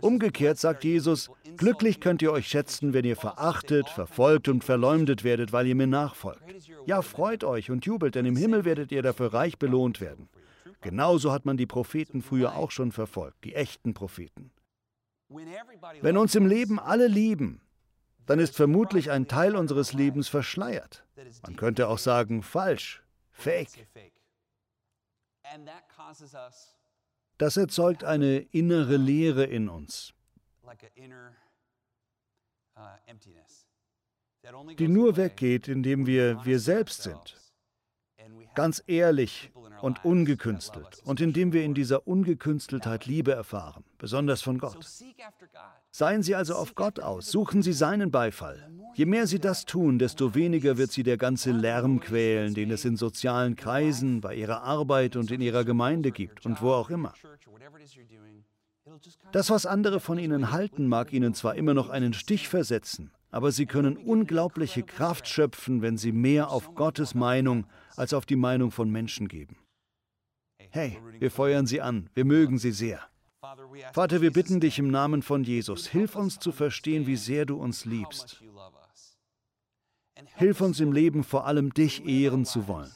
Umgekehrt 0.00 0.58
sagt 0.58 0.84
Jesus, 0.84 1.30
glücklich 1.56 2.00
könnt 2.00 2.22
ihr 2.22 2.30
euch 2.30 2.46
schätzen, 2.46 2.92
wenn 2.92 3.04
ihr 3.04 3.16
verachtet, 3.16 3.88
verfolgt 3.88 4.48
und 4.48 4.62
verleumdet 4.62 5.24
werdet, 5.24 5.52
weil 5.52 5.66
ihr 5.66 5.74
mir 5.74 5.88
nachfolgt. 5.88 6.42
Ja, 6.86 7.02
freut 7.02 7.42
euch 7.42 7.70
und 7.70 7.84
jubelt, 7.84 8.14
denn 8.14 8.26
im 8.26 8.36
Himmel 8.36 8.64
werdet 8.64 8.92
ihr 8.92 9.02
dafür 9.02 9.32
reich 9.32 9.58
belohnt 9.58 10.00
werden. 10.00 10.28
Genauso 10.80 11.32
hat 11.32 11.44
man 11.44 11.56
die 11.56 11.66
Propheten 11.66 12.22
früher 12.22 12.56
auch 12.56 12.70
schon 12.70 12.92
verfolgt, 12.92 13.44
die 13.44 13.54
echten 13.54 13.94
Propheten. 13.94 14.50
Wenn 15.28 16.16
uns 16.16 16.34
im 16.34 16.46
Leben 16.46 16.80
alle 16.80 17.06
lieben, 17.06 17.60
dann 18.26 18.38
ist 18.38 18.56
vermutlich 18.56 19.10
ein 19.10 19.28
Teil 19.28 19.56
unseres 19.56 19.92
Lebens 19.92 20.28
verschleiert. 20.28 21.04
Man 21.42 21.56
könnte 21.56 21.88
auch 21.88 21.98
sagen, 21.98 22.42
falsch, 22.42 23.02
fake. 23.32 23.86
Das 27.38 27.56
erzeugt 27.56 28.04
eine 28.04 28.38
innere 28.38 28.96
Leere 28.96 29.44
in 29.44 29.68
uns, 29.68 30.14
die 34.78 34.88
nur 34.88 35.16
weggeht, 35.16 35.68
indem 35.68 36.06
wir 36.06 36.44
wir 36.44 36.60
selbst 36.60 37.02
sind, 37.02 37.49
ganz 38.54 38.82
ehrlich 38.86 39.52
und 39.82 40.04
ungekünstelt 40.04 41.00
und 41.04 41.20
indem 41.20 41.52
wir 41.52 41.64
in 41.64 41.74
dieser 41.74 42.06
Ungekünsteltheit 42.06 43.06
Liebe 43.06 43.32
erfahren, 43.32 43.84
besonders 43.98 44.42
von 44.42 44.58
Gott. 44.58 44.78
Seien 45.90 46.22
Sie 46.22 46.34
also 46.34 46.54
auf 46.54 46.74
Gott 46.74 47.00
aus, 47.00 47.30
suchen 47.30 47.62
Sie 47.62 47.72
seinen 47.72 48.10
Beifall. 48.10 48.70
Je 48.94 49.06
mehr 49.06 49.26
Sie 49.26 49.38
das 49.38 49.64
tun, 49.64 49.98
desto 49.98 50.34
weniger 50.34 50.76
wird 50.76 50.92
Sie 50.92 51.02
der 51.02 51.16
ganze 51.16 51.52
Lärm 51.52 52.00
quälen, 52.00 52.54
den 52.54 52.70
es 52.70 52.84
in 52.84 52.96
sozialen 52.96 53.56
Kreisen, 53.56 54.20
bei 54.20 54.34
Ihrer 54.34 54.62
Arbeit 54.62 55.16
und 55.16 55.30
in 55.30 55.40
Ihrer 55.40 55.64
Gemeinde 55.64 56.10
gibt 56.10 56.44
und 56.46 56.60
wo 56.62 56.72
auch 56.72 56.90
immer. 56.90 57.14
Das, 59.32 59.50
was 59.50 59.66
andere 59.66 60.00
von 60.00 60.18
Ihnen 60.18 60.50
halten, 60.50 60.86
mag 60.86 61.12
Ihnen 61.12 61.34
zwar 61.34 61.54
immer 61.54 61.74
noch 61.74 61.88
einen 61.88 62.12
Stich 62.12 62.48
versetzen, 62.48 63.12
aber 63.30 63.52
Sie 63.52 63.66
können 63.66 63.96
unglaubliche 63.96 64.82
Kraft 64.82 65.28
schöpfen, 65.28 65.82
wenn 65.82 65.96
Sie 65.96 66.12
mehr 66.12 66.50
auf 66.50 66.74
Gottes 66.74 67.14
Meinung 67.14 67.66
als 68.00 68.14
auf 68.14 68.24
die 68.24 68.36
Meinung 68.36 68.70
von 68.70 68.90
Menschen 68.90 69.28
geben. 69.28 69.56
Hey, 70.70 70.98
wir 71.18 71.30
feuern 71.30 71.66
Sie 71.66 71.80
an, 71.80 72.08
wir 72.14 72.24
mögen 72.24 72.58
Sie 72.58 72.72
sehr. 72.72 73.00
Vater, 73.92 74.20
wir 74.20 74.32
bitten 74.32 74.60
dich 74.60 74.78
im 74.78 74.90
Namen 74.90 75.22
von 75.22 75.44
Jesus, 75.44 75.86
hilf 75.86 76.16
uns 76.16 76.38
zu 76.38 76.50
verstehen, 76.50 77.06
wie 77.06 77.16
sehr 77.16 77.44
du 77.44 77.56
uns 77.56 77.84
liebst. 77.84 78.42
Hilf 80.36 80.60
uns 80.60 80.80
im 80.80 80.92
Leben 80.92 81.24
vor 81.24 81.46
allem 81.46 81.72
dich 81.74 82.06
ehren 82.06 82.44
zu 82.44 82.68
wollen. 82.68 82.90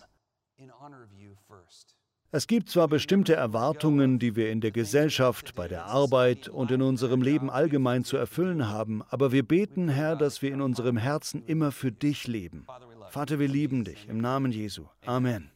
Es 2.31 2.49
gibt 2.49 2.69
zwar 2.69 2.89
bestimmte 2.89 3.35
Erwartungen, 3.35 4.19
die 4.19 4.35
wir 4.35 4.51
in 4.51 4.61
der 4.61 4.73
Gesellschaft, 4.73 5.55
bei 5.55 5.69
der 5.69 5.87
Arbeit 5.87 6.49
und 6.49 6.71
in 6.73 6.83
unserem 6.83 7.23
Leben 7.23 7.49
allgemein 7.49 8.05
zu 8.05 8.17
erfüllen 8.17 8.69
haben, 8.69 9.03
aber 9.09 9.31
wir 9.31 9.47
beten, 9.47 9.89
Herr, 9.89 10.17
dass 10.17 10.43
wir 10.43 10.53
in 10.53 10.61
unserem 10.61 10.97
Herzen 10.97 11.45
immer 11.47 11.71
für 11.71 11.93
dich 11.93 12.27
leben. 12.27 12.67
Vater, 13.15 13.39
wir 13.39 13.47
lieben 13.47 13.85
dich 13.85 14.09
im 14.09 14.19
Namen 14.19 14.51
Jesu. 14.51 14.87
Amen. 15.07 15.54